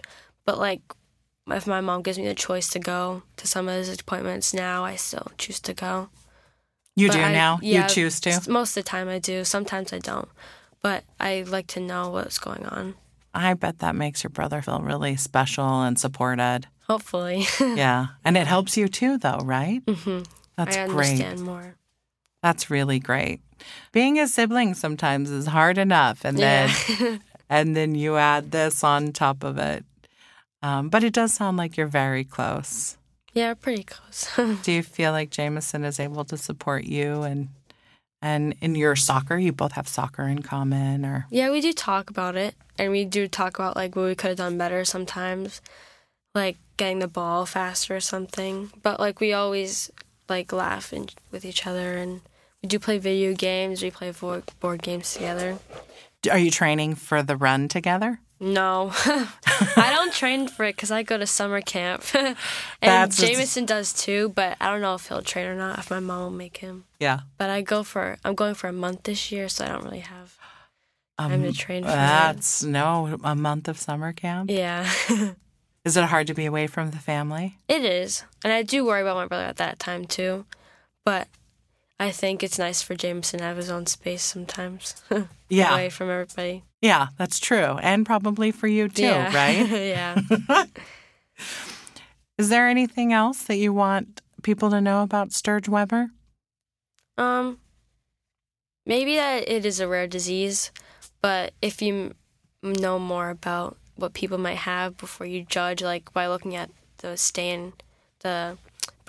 But 0.44 0.58
like, 0.58 0.82
if 1.50 1.66
my 1.66 1.80
mom 1.80 2.02
gives 2.02 2.18
me 2.18 2.26
the 2.28 2.34
choice 2.34 2.68
to 2.70 2.78
go 2.78 3.22
to 3.36 3.46
some 3.46 3.68
of 3.68 3.74
his 3.74 4.00
appointments 4.00 4.54
now, 4.54 4.84
I 4.84 4.96
still 4.96 5.28
choose 5.38 5.60
to 5.60 5.74
go. 5.74 6.08
You 6.94 7.08
But 7.08 7.14
do 7.16 7.20
I- 7.22 7.32
now? 7.32 7.58
yeah, 7.62 7.82
you 7.82 7.88
choose 7.88 8.20
to? 8.20 8.40
Most 8.48 8.76
of 8.76 8.84
the 8.84 8.88
time 8.88 9.08
I 9.08 9.18
do. 9.18 9.44
Sometimes 9.44 9.92
I 9.92 9.98
don't. 9.98 10.28
But 10.82 11.04
I 11.20 11.44
like 11.46 11.66
to 11.68 11.80
know 11.80 12.10
what's 12.10 12.38
going 12.38 12.66
on. 12.66 12.94
I 13.34 13.54
bet 13.54 13.78
that 13.78 13.94
makes 13.94 14.22
your 14.22 14.30
brother 14.30 14.60
feel 14.60 14.80
really 14.80 15.16
special 15.16 15.82
and 15.82 15.98
supported. 15.98 16.66
Hopefully. 16.88 17.46
Yeah. 17.60 18.08
And 18.24 18.36
it 18.36 18.46
helps 18.46 18.76
you 18.76 18.88
too, 18.88 19.16
though, 19.16 19.38
right? 19.42 19.80
hmm 19.88 20.20
That's 20.56 20.76
I 20.76 20.86
great. 20.86 21.38
more. 21.38 21.76
That's 22.42 22.68
really 22.70 22.98
great. 22.98 23.40
Being 23.92 24.18
a 24.18 24.26
sibling 24.28 24.74
sometimes 24.74 25.30
is 25.30 25.46
hard 25.46 25.78
enough, 25.78 26.24
and 26.24 26.36
then 26.36 27.20
and 27.48 27.76
then 27.76 27.94
you 27.94 28.16
add 28.16 28.50
this 28.50 28.82
on 28.84 29.12
top 29.12 29.44
of 29.44 29.56
it. 29.58 29.84
Um, 30.62 30.88
but 30.88 31.02
it 31.02 31.12
does 31.12 31.32
sound 31.32 31.56
like 31.56 31.76
you're 31.76 31.86
very 31.86 32.24
close. 32.24 32.96
yeah, 33.32 33.54
pretty 33.54 33.82
close. 33.84 34.28
Do 34.62 34.72
you 34.72 34.82
feel 34.82 35.12
like 35.12 35.30
Jameson 35.30 35.84
is 35.84 35.98
able 35.98 36.24
to 36.26 36.36
support 36.36 36.84
you 36.84 37.22
and 37.22 37.48
and 38.20 38.54
in 38.60 38.76
your 38.76 38.94
soccer? 38.94 39.36
You 39.36 39.52
both 39.52 39.72
have 39.72 39.88
soccer 39.88 40.22
in 40.22 40.42
common, 40.42 41.04
or 41.04 41.26
yeah, 41.30 41.50
we 41.50 41.60
do 41.60 41.72
talk 41.72 42.08
about 42.10 42.36
it. 42.36 42.54
And 42.78 42.92
we 42.92 43.04
do 43.04 43.26
talk 43.26 43.58
about 43.58 43.76
like 43.76 43.96
what 43.96 44.04
we 44.04 44.14
could 44.14 44.28
have 44.28 44.38
done 44.38 44.56
better 44.58 44.84
sometimes. 44.84 45.60
Like 46.34 46.56
getting 46.76 47.00
the 47.00 47.08
ball 47.08 47.44
faster 47.46 47.96
or 47.96 48.00
something. 48.00 48.70
But 48.82 49.00
like 49.00 49.20
we 49.20 49.32
always 49.32 49.90
like 50.28 50.52
laugh 50.52 50.92
and, 50.92 51.12
with 51.30 51.44
each 51.44 51.66
other 51.66 51.96
and 51.96 52.22
we 52.62 52.68
do 52.68 52.78
play 52.78 52.98
video 52.98 53.34
games. 53.34 53.82
We 53.82 53.90
play 53.90 54.12
board, 54.12 54.44
board 54.60 54.82
games 54.82 55.14
together. 55.14 55.58
are 56.30 56.38
you 56.38 56.50
training 56.50 56.94
for 56.94 57.22
the 57.22 57.36
run 57.36 57.68
together? 57.68 58.20
No, 58.42 58.90
I 59.06 59.92
don't 59.94 60.12
train 60.22 60.48
for 60.48 60.64
it 60.64 60.74
because 60.74 60.90
I 60.90 61.04
go 61.04 61.16
to 61.16 61.26
summer 61.28 61.60
camp, 61.60 62.02
and 62.14 62.36
That's- 62.80 63.16
Jameson 63.16 63.66
does 63.66 63.92
too. 63.92 64.30
But 64.34 64.56
I 64.60 64.68
don't 64.70 64.80
know 64.80 64.94
if 64.96 65.06
he'll 65.06 65.22
train 65.22 65.46
or 65.46 65.54
not. 65.54 65.78
If 65.78 65.90
my 65.90 66.00
mom 66.00 66.20
will 66.22 66.30
make 66.30 66.56
him. 66.56 66.84
Yeah. 66.98 67.20
But 67.38 67.50
I 67.50 67.60
go 67.62 67.84
for 67.84 68.18
I'm 68.24 68.34
going 68.34 68.54
for 68.54 68.66
a 68.68 68.72
month 68.72 69.04
this 69.04 69.30
year, 69.30 69.48
so 69.48 69.64
I 69.64 69.68
don't 69.68 69.84
really 69.84 70.00
have 70.00 70.36
Um, 71.18 71.30
time 71.30 71.42
to 71.44 71.52
train 71.52 71.84
for 71.84 71.90
it. 71.90 71.94
That's 71.94 72.64
no 72.64 73.18
a 73.22 73.34
month 73.36 73.68
of 73.68 73.78
summer 73.78 74.12
camp. 74.12 74.50
Yeah, 74.50 74.90
Is 75.84 75.96
it 75.96 76.04
hard 76.04 76.26
to 76.26 76.34
be 76.34 76.44
away 76.46 76.66
from 76.66 76.90
the 76.90 76.98
family? 76.98 77.58
it 77.68 77.84
is, 77.84 78.24
and 78.42 78.52
I 78.52 78.62
do 78.62 78.84
worry 78.84 79.02
about 79.02 79.16
my 79.16 79.26
brother 79.26 79.44
at 79.44 79.56
that 79.58 79.78
time 79.78 80.04
too. 80.04 80.46
But 81.04 81.28
I 82.00 82.10
think 82.10 82.42
it's 82.42 82.58
nice 82.58 82.82
for 82.82 82.94
Jameson 82.96 83.38
to 83.38 83.44
have 83.44 83.56
his 83.56 83.70
own 83.70 83.86
space 83.86 84.22
sometimes, 84.22 85.00
Yeah, 85.48 85.72
away 85.72 85.88
from 85.90 86.10
everybody. 86.10 86.64
yeah, 86.80 87.08
that's 87.16 87.38
true, 87.38 87.78
and 87.82 88.04
probably 88.04 88.50
for 88.50 88.66
you 88.66 88.88
too, 88.88 89.02
yeah. 89.02 89.34
right? 89.34 89.68
yeah. 89.70 90.64
Is 92.38 92.48
there 92.48 92.66
anything 92.66 93.12
else 93.12 93.44
that 93.44 93.56
you 93.58 93.72
want 93.72 94.20
people 94.42 94.70
to 94.70 94.80
know 94.80 95.02
about 95.02 95.32
Sturge 95.32 95.68
Weber? 95.68 96.10
Um, 97.18 97.58
maybe 98.86 99.16
that 99.16 99.48
it 99.48 99.64
is 99.64 99.78
a 99.78 99.86
rare 99.86 100.06
disease, 100.08 100.72
but 101.20 101.52
if 101.62 101.80
you 101.82 102.14
m- 102.64 102.72
know 102.72 102.98
more 102.98 103.30
about 103.30 103.76
what 103.96 104.14
people 104.14 104.38
might 104.38 104.56
have 104.56 104.96
before 104.96 105.26
you 105.26 105.44
judge, 105.44 105.82
like 105.82 106.12
by 106.12 106.26
looking 106.26 106.56
at 106.56 106.70
the 106.98 107.16
stain, 107.16 107.74
the 108.20 108.56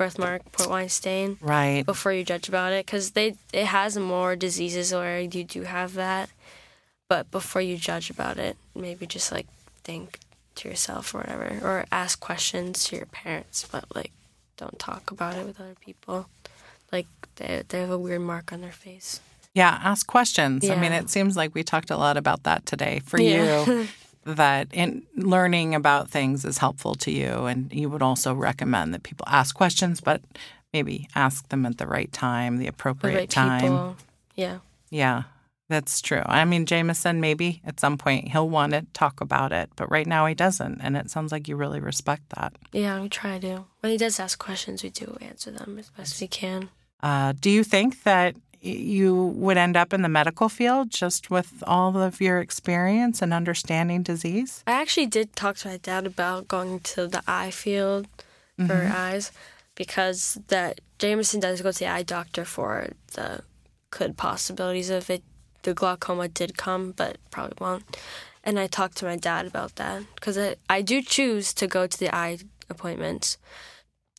birthmark 0.03 0.51
port 0.51 0.69
wine 0.69 0.89
stain, 0.89 1.37
Right. 1.41 1.85
before 1.85 2.11
you 2.13 2.23
judge 2.23 2.47
about 2.49 2.73
it, 2.73 2.85
because 2.85 3.11
they 3.11 3.35
it 3.53 3.65
has 3.65 3.97
more 3.97 4.35
diseases 4.35 4.91
where 4.93 5.19
you 5.21 5.43
do 5.43 5.63
have 5.63 5.93
that, 5.95 6.29
but 7.09 7.29
before 7.31 7.61
you 7.61 7.77
judge 7.77 8.09
about 8.09 8.37
it, 8.37 8.55
maybe 8.75 9.05
just 9.07 9.31
like 9.31 9.47
think 9.83 10.19
to 10.55 10.69
yourself 10.69 11.13
or 11.13 11.19
whatever, 11.19 11.59
or 11.63 11.85
ask 11.91 12.19
questions 12.19 12.83
to 12.85 12.95
your 12.97 13.05
parents, 13.07 13.67
but 13.71 13.85
like 13.95 14.11
don't 14.57 14.77
talk 14.79 15.11
about 15.11 15.35
it 15.35 15.45
with 15.45 15.59
other 15.59 15.75
people. 15.79 16.27
Like 16.91 17.07
they 17.37 17.63
they 17.67 17.79
have 17.81 17.89
a 17.91 17.97
weird 17.97 18.21
mark 18.21 18.51
on 18.53 18.61
their 18.61 18.71
face. 18.71 19.19
Yeah, 19.55 19.79
ask 19.83 20.07
questions. 20.07 20.63
Yeah. 20.63 20.73
I 20.73 20.79
mean, 20.79 20.91
it 20.93 21.09
seems 21.09 21.35
like 21.37 21.53
we 21.53 21.63
talked 21.63 21.91
a 21.91 21.97
lot 21.97 22.17
about 22.17 22.43
that 22.43 22.65
today 22.65 23.01
for 23.05 23.19
Yeah. 23.21 23.65
you. 23.65 23.87
that 24.25 24.67
in 24.73 25.03
learning 25.15 25.75
about 25.75 26.09
things 26.09 26.45
is 26.45 26.57
helpful 26.59 26.95
to 26.95 27.11
you, 27.11 27.45
and 27.45 27.71
you 27.73 27.89
would 27.89 28.01
also 28.01 28.33
recommend 28.33 28.93
that 28.93 29.03
people 29.03 29.25
ask 29.29 29.55
questions, 29.55 30.01
but 30.01 30.21
maybe 30.73 31.07
ask 31.15 31.49
them 31.49 31.65
at 31.65 31.77
the 31.77 31.87
right 31.87 32.11
time, 32.11 32.57
the 32.57 32.63
The 32.65 32.69
appropriate 32.69 33.15
right 33.15 33.29
time. 33.29 33.61
people. 33.61 33.95
Yeah. 34.35 34.59
Yeah, 34.89 35.23
that's 35.69 36.01
true. 36.01 36.21
I 36.25 36.45
mean, 36.45 36.65
Jameson, 36.65 37.19
maybe 37.19 37.61
at 37.65 37.79
some 37.79 37.97
point 37.97 38.29
he'll 38.29 38.49
want 38.49 38.73
to 38.73 38.85
talk 38.93 39.21
about 39.21 39.51
it, 39.51 39.69
but 39.75 39.89
right 39.91 40.07
now 40.07 40.25
he 40.27 40.35
doesn't, 40.35 40.81
and 40.81 40.95
it 40.97 41.09
sounds 41.09 41.31
like 41.31 41.47
you 41.47 41.55
really 41.55 41.79
respect 41.79 42.23
that. 42.35 42.53
Yeah, 42.71 43.01
we 43.01 43.09
try 43.09 43.39
to. 43.39 43.65
When 43.81 43.91
he 43.91 43.97
does 43.97 44.19
ask 44.19 44.37
questions, 44.39 44.83
we 44.83 44.89
do 44.89 45.17
answer 45.21 45.51
them 45.51 45.77
as 45.79 45.89
best 45.89 46.21
we 46.21 46.27
can. 46.27 46.69
Uh, 47.01 47.33
do 47.39 47.49
you 47.49 47.63
think 47.63 48.03
that 48.03 48.35
you 48.63 49.27
would 49.35 49.57
end 49.57 49.75
up 49.75 49.93
in 49.93 50.01
the 50.01 50.09
medical 50.09 50.47
field 50.49 50.89
just 50.89 51.29
with 51.29 51.63
all 51.67 51.97
of 51.97 52.21
your 52.21 52.39
experience 52.39 53.21
and 53.21 53.33
understanding 53.33 54.03
disease? 54.03 54.63
I 54.65 54.73
actually 54.73 55.07
did 55.07 55.35
talk 55.35 55.57
to 55.57 55.67
my 55.67 55.77
dad 55.77 56.07
about 56.07 56.47
going 56.47 56.79
to 56.79 57.07
the 57.07 57.21
eye 57.27 57.51
field 57.51 58.07
for 58.57 58.63
mm-hmm. 58.63 58.91
eyes 58.95 59.31
because 59.75 60.39
that 60.47 60.79
Jameson 60.99 61.39
does 61.39 61.61
go 61.61 61.71
to 61.71 61.79
the 61.79 61.87
eye 61.87 62.03
doctor 62.03 62.45
for 62.45 62.89
the 63.13 63.41
could 63.89 64.15
possibilities 64.17 64.89
of 64.89 65.09
it. 65.09 65.23
The 65.63 65.73
glaucoma 65.73 66.27
did 66.27 66.57
come, 66.57 66.91
but 66.91 67.17
probably 67.31 67.57
won't. 67.59 67.83
And 68.43 68.59
I 68.59 68.67
talked 68.67 68.97
to 68.97 69.05
my 69.05 69.15
dad 69.15 69.45
about 69.45 69.75
that 69.75 70.03
because 70.15 70.37
I, 70.37 70.55
I 70.69 70.81
do 70.81 71.01
choose 71.01 71.53
to 71.55 71.67
go 71.67 71.87
to 71.87 71.99
the 71.99 72.13
eye 72.13 72.39
appointments. 72.69 73.37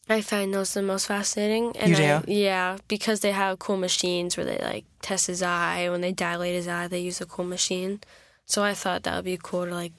I 0.08 0.20
find 0.20 0.52
those 0.52 0.74
the 0.74 0.82
most 0.82 1.06
fascinating. 1.06 1.76
And 1.76 1.90
You 1.96 2.04
I- 2.04 2.20
do? 2.20 2.32
yeah, 2.32 2.76
because 2.88 3.20
they 3.20 3.32
have 3.32 3.58
cool 3.58 3.76
machines 3.76 4.36
where 4.36 4.44
they 4.46 4.58
like 4.58 4.84
test 5.00 5.26
his 5.28 5.42
eye. 5.42 5.88
When 5.88 6.00
they 6.02 6.12
dilate 6.12 6.54
his 6.54 6.68
eye, 6.68 6.88
they 6.88 7.00
use 7.00 7.20
a 7.20 7.26
cool 7.26 7.44
machine. 7.46 8.00
So 8.46 8.62
I 8.62 8.74
thought 8.74 9.02
that 9.04 9.16
would 9.16 9.24
be 9.24 9.38
cool 9.42 9.64
to 9.64 9.74
like 9.74 9.92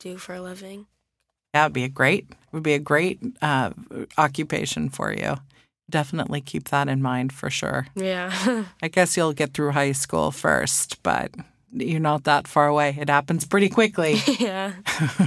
do 0.00 0.16
for 0.18 0.34
a 0.34 0.42
living. 0.42 0.86
That 1.52 1.66
would 1.66 1.72
be 1.72 1.84
a 1.84 1.88
great 1.88 2.26
would 2.52 2.62
be 2.64 2.74
a 2.74 2.78
great 2.78 3.20
uh, 3.42 3.70
occupation 4.18 4.88
for 4.88 5.12
you. 5.12 5.36
Definitely 5.88 6.40
keep 6.40 6.68
that 6.70 6.88
in 6.88 7.00
mind 7.00 7.32
for 7.32 7.48
sure. 7.50 7.86
Yeah. 7.94 8.64
I 8.82 8.88
guess 8.88 9.16
you'll 9.16 9.32
get 9.34 9.54
through 9.54 9.70
high 9.72 9.92
school 9.92 10.32
first, 10.32 11.00
but 11.04 11.30
you're 11.72 12.00
not 12.00 12.24
that 12.24 12.48
far 12.48 12.66
away. 12.66 12.96
It 12.98 13.08
happens 13.08 13.44
pretty 13.46 13.68
quickly. 13.68 14.16
yeah. 14.40 14.72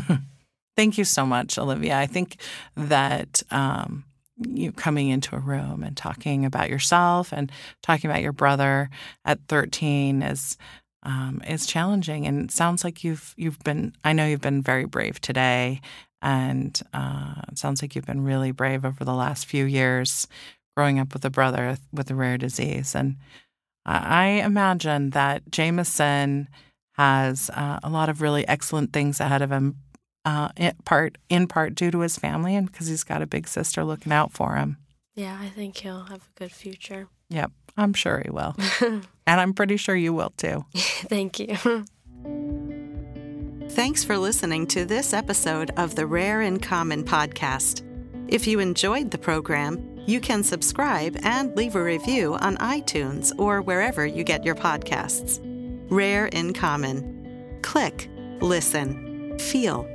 Thank 0.76 0.98
you 0.98 1.06
so 1.06 1.26
much, 1.26 1.58
Olivia. 1.58 1.98
I 1.98 2.06
think 2.08 2.38
that 2.76 3.44
um, 3.52 4.04
you 4.47 4.71
coming 4.71 5.10
into 5.10 5.36
a 5.36 5.39
room 5.39 5.84
and 5.84 5.95
talking 5.95 6.45
about 6.45 6.69
yourself 6.69 7.32
and 7.32 7.52
talking 7.82 8.10
about 8.10 8.21
your 8.21 8.32
brother 8.34 8.89
at 9.25 9.39
13 9.47 10.21
is 10.21 10.58
um, 11.04 11.41
is 11.47 11.65
challenging, 11.65 12.28
and 12.28 12.49
it 12.49 12.52
sounds 12.52 12.84
like 12.84 13.04
you've 13.04 13.34
you've 13.38 13.60
been. 13.60 13.93
I 14.04 14.13
know 14.13 14.25
you've 14.25 14.41
been 14.41 14.62
very 14.62 14.86
brave 14.86 15.21
today, 15.21 15.80
and 16.21 16.80
uh, 16.93 17.36
it 17.49 17.58
sounds 17.58 17.82
like 17.82 17.95
you've 17.95 18.06
been 18.06 18.23
really 18.23 18.52
brave 18.52 18.84
over 18.84 19.06
the 19.06 19.13
last 19.13 19.45
few 19.45 19.65
years, 19.65 20.28
growing 20.75 20.99
up 20.99 21.13
with 21.13 21.23
a 21.23 21.30
brother 21.30 21.78
with 21.93 22.12
a 22.12 22.15
rare 22.15 22.38
disease. 22.38 22.95
And 22.95 23.15
I 23.86 24.41
imagine 24.43 25.12
that 25.12 25.49
Jameson 25.49 26.49
has 26.95 27.49
uh, 27.52 27.80
a 27.82 27.89
lot 27.89 28.10
of 28.10 28.21
really 28.21 28.45
excellent 28.47 28.91
things 28.91 29.21
ahead 29.21 29.41
of 29.41 29.52
him 29.52 29.78
uh, 30.30 30.50
in 30.56 30.74
part 30.86 31.18
in 31.30 31.48
part 31.48 31.74
due 31.74 31.89
to 31.89 32.02
his 32.02 32.18
family 32.18 32.56
and 32.56 32.72
because 32.72 32.88
he's 32.88 33.04
got 33.04 33.22
a 33.22 33.28
big 33.28 33.48
sister 33.48 33.84
looking 33.84 34.12
out 34.12 34.32
for 34.32 34.56
him. 34.56 34.78
Yeah, 35.15 35.38
I 35.42 35.48
think 35.50 35.78
he'll 35.78 36.04
have 36.04 36.22
a 36.22 36.39
good 36.39 36.52
future. 36.52 37.08
Yep, 37.30 37.52
I'm 37.78 37.94
sure 37.94 38.22
he 38.24 38.30
will, 38.30 38.56
and 38.82 39.08
I'm 39.26 39.54
pretty 39.54 39.78
sure 39.78 39.96
you 39.96 40.13
will 40.13 40.32
too. 40.38 40.65
Thank 40.76 41.39
you. 41.39 41.58
Thanks 43.70 44.04
for 44.04 44.18
listening 44.18 44.68
to 44.68 44.86
this 44.86 45.13
episode 45.13 45.72
of 45.78 45.96
the 45.96 46.06
Rare 46.06 46.42
in 46.42 46.60
Common 46.60 47.04
podcast. 47.04 47.84
If 48.28 48.46
you 48.46 48.60
enjoyed 48.60 49.10
the 49.12 49.18
program, 49.18 50.00
you 50.06 50.20
can 50.20 50.44
subscribe 50.44 51.18
and 51.24 51.56
leave 51.56 51.76
a 51.76 51.84
review 51.84 52.36
on 52.36 52.58
iTunes 52.58 53.32
or 53.38 53.62
wherever 53.62 54.06
you 54.06 54.24
get 54.24 54.44
your 54.44 54.56
podcasts. 54.56 55.39
Rare 55.89 56.28
in 56.28 56.54
Common. 56.54 57.60
Click, 57.62 58.10
listen, 58.42 59.38
feel, 59.39 59.88